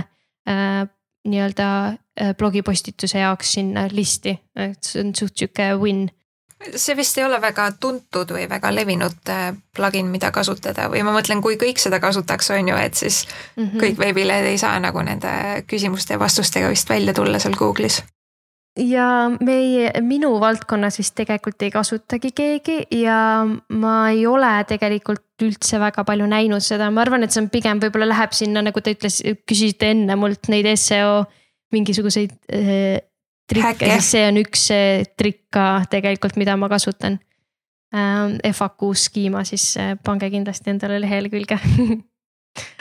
[0.50, 0.82] äh,
[1.30, 6.08] nii-öelda äh, blogipostituse jaoks sinna listi, et see on suht sihuke win
[6.76, 11.14] see vist ei ole väga tuntud või väga levinud äh, plugin, mida kasutada või ma
[11.16, 13.24] mõtlen, kui kõik seda kasutaks, on ju, et siis
[13.56, 13.84] mm -hmm.
[13.84, 18.02] kõik veebilehed ei saa nagu nende küsimuste ja vastustega vist välja tulla seal Google'is.
[18.78, 25.80] ja meie, minu valdkonnas vist tegelikult ei kasutagi keegi ja ma ei ole tegelikult üldse
[25.80, 28.94] väga palju näinud seda, ma arvan, et see on pigem võib-olla läheb sinna, nagu te
[28.94, 31.24] ütles, küsisite enne mult neid seo
[31.72, 33.02] mingisuguseid äh,
[33.50, 34.66] trikke, siis see on üks
[35.18, 37.20] trikk ka tegelikult, mida ma kasutan.
[37.94, 41.60] Ähm, FAQ Schema, siis äh, pange kindlasti endale lehele külge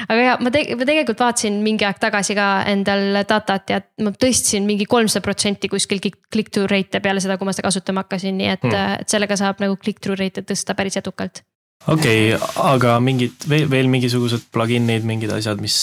[0.08, 4.14] aga ja ma te-, ma tegelikult vaatasin mingi aeg tagasi ka endal datat ja ma
[4.14, 8.52] tõstsin mingi kolmsada protsenti kuskil click-through rate'e peale seda, kui ma seda kasutama hakkasin, nii
[8.54, 11.44] et hmm., et sellega saab nagu click-through rate'e tõsta päris edukalt.
[11.88, 15.80] okei okay,, aga mingid veel, veel mingisugused plugin'id, mingid asjad, mis,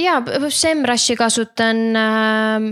[0.00, 2.70] ja SEMrushi kasutan äh,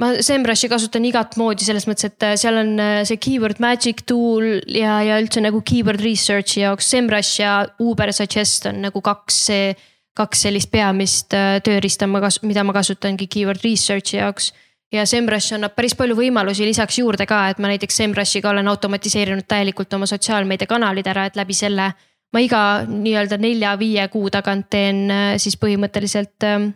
[0.00, 4.04] ma SEMrushi kasutan igat moodi selles mõttes, et äh, seal on äh, see keyword magic
[4.08, 9.42] tool ja, ja üldse nagu keyword research'i jaoks SEMrush ja Uber Suggest on nagu kaks,
[10.16, 14.52] kaks sellist peamist äh, tööriista, mida ma kasutangi keyword research'i jaoks.
[14.90, 19.46] ja SEMrush annab päris palju võimalusi lisaks juurde ka, et ma näiteks SEMrushiga olen automatiseerinud
[19.46, 21.92] täielikult oma sotsiaalmeediakanalid ära, et läbi selle
[22.32, 25.08] ma iga nii-öelda nelja-viie kuu tagant teen
[25.42, 26.70] siis põhimõtteliselt ähm,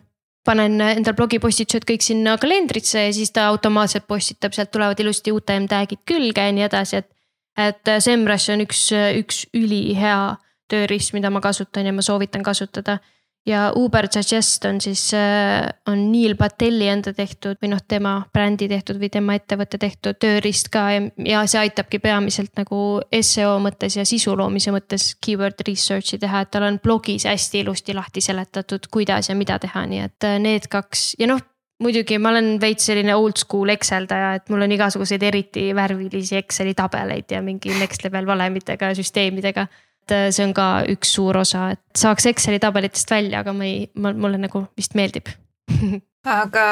[0.45, 5.67] panen endal blogipostitused kõik sinna kalendrisse ja siis ta automaatselt postitab, sealt tulevad ilusti UTM
[5.71, 7.11] tag'id külge ja nii edasi, et.
[7.57, 8.89] et SEMrush on üks,
[9.19, 10.35] üks ülihea
[10.69, 12.99] tööriist, mida ma kasutan ja ma soovitan kasutada
[13.45, 18.67] ja Uber Suggest on siis, äh, on Neil Pateli enda tehtud või noh, tema brändi
[18.71, 23.99] tehtud või tema ettevõtte tehtud tööriist ka ja, ja see aitabki peamiselt nagu seo mõttes
[23.99, 28.89] ja sisu loomise mõttes keyword research'i teha, et tal on blogis hästi ilusti lahti seletatud,
[28.91, 31.13] kuidas ja mida teha, nii et äh, need kaks.
[31.21, 31.43] Ja noh
[31.83, 37.31] muidugi ma olen veits selline oldschool Exceldaja, et mul on igasuguseid eriti värvilisi Exceli tabeleid
[37.35, 39.67] ja mingi next level valemitega ja süsteemidega
[40.05, 43.65] et äh, see on ka üks suur osa, et saaks Exceli tabelitest välja, aga ma
[43.65, 45.31] ei, mulle nagu vist meeldib
[46.41, 46.65] aga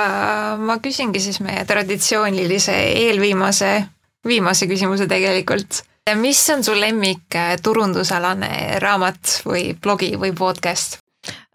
[0.61, 2.75] ma küsingi siis meie traditsioonilise
[3.07, 3.73] eelviimase,
[4.27, 5.83] viimase küsimuse tegelikult.
[6.19, 10.99] mis on su lemmik äh, turundusalane raamat või blogi või podcast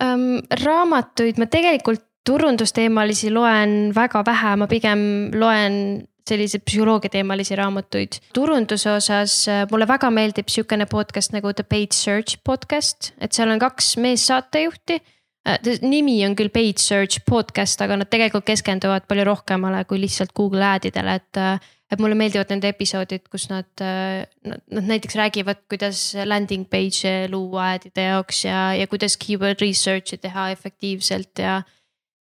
[0.03, 0.43] ähm,?
[0.65, 5.01] raamatuid ma tegelikult turundusteemalisi loen väga vähe, ma pigem
[5.33, 8.19] loen selliseid psühholoogiateemalisi raamatuid.
[8.37, 13.51] turunduse osas äh, mulle väga meeldib sihukene podcast nagu The Paid Search podcast, et seal
[13.53, 19.27] on kaks meessaatejuhti äh, nimi on küll Paid Search podcast, aga nad tegelikult keskenduvad palju
[19.29, 21.43] rohkemale kui lihtsalt Google ad idele, et.
[21.43, 27.31] Äh, et mulle meeldivad nende episoodid, kus nad, nad, nad näiteks räägivad, kuidas landing page'e
[27.33, 31.63] luua ad'ide jaoks ja, ja kuidas keyword research'i teha efektiivselt ja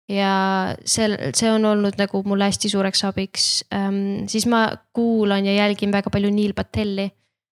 [0.09, 4.25] ja see, see on olnud nagu mulle hästi suureks abiks ähm,.
[4.29, 7.09] siis ma kuulan ja jälgin väga palju Neil Patelli.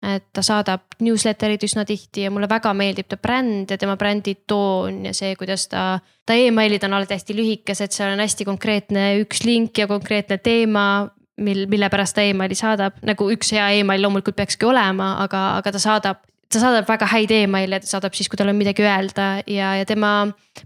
[0.06, 4.36] et ta saadab newsletter'id üsna tihti ja mulle väga meeldib ta bränd ja tema brändi
[4.46, 5.98] toon ja see, kuidas ta.
[6.26, 11.08] ta emailid on alati hästi lühikesed, seal on hästi konkreetne üks link ja konkreetne teema
[11.36, 15.74] mil, mille pärast ta emaili saadab, nagu üks hea email loomulikult peakski olema, aga, aga
[15.74, 16.22] ta saadab
[16.52, 19.86] ta saadab väga häid email'e, ta saadab siis, kui tal on midagi öelda ja, ja
[19.88, 20.12] tema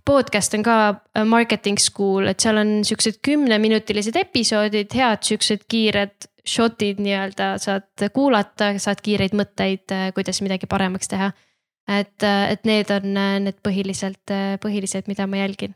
[0.06, 6.28] podcast on ka äh, marketing school, et seal on siuksed kümneminutilised episoodid, head siuksed kiired
[6.50, 11.32] shot'id nii-öelda saad kuulata, saad kiireid mõtteid, äh, kuidas midagi paremaks teha.
[11.90, 13.16] et, äh, et need on
[13.46, 14.30] need põhiliselt,
[14.62, 15.74] põhilised, mida ma jälgin.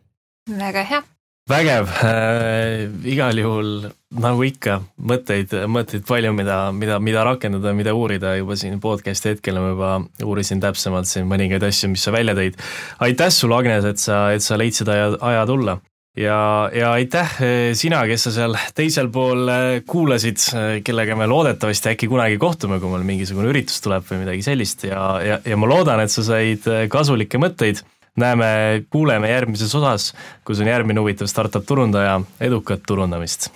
[0.48, 1.02] väga hea
[1.50, 1.88] vägev.
[2.04, 3.88] Äh,, igal juhul
[4.24, 4.78] nagu ikka,
[5.10, 8.34] mõtteid, mõtteid palju, mida, mida, mida rakendada, mida uurida.
[8.38, 12.60] Juba siin podcast'i hetkel ma juba uurisin täpsemalt siin mõningaid asju, mis sa välja tõid.
[13.04, 15.80] aitäh sulle, Agnes, et sa, et sa leidsid aja, aja tulla.
[16.14, 21.26] Ja, ja aitäh äh, sina, kes sa seal teisel pool äh, kuulasid, äh, kellega me
[21.26, 24.86] loodetavasti äkki kunagi kohtume, kui meil mingisugune üritus tuleb või midagi sellist.
[24.86, 27.82] Ja, ja, ja ma loodan, et sa said kasulikke mõtteid
[28.16, 30.12] näeme, kuuleme järgmises osas,
[30.44, 33.50] kus on järgmine huvitav startup turundaja, edukat turundamist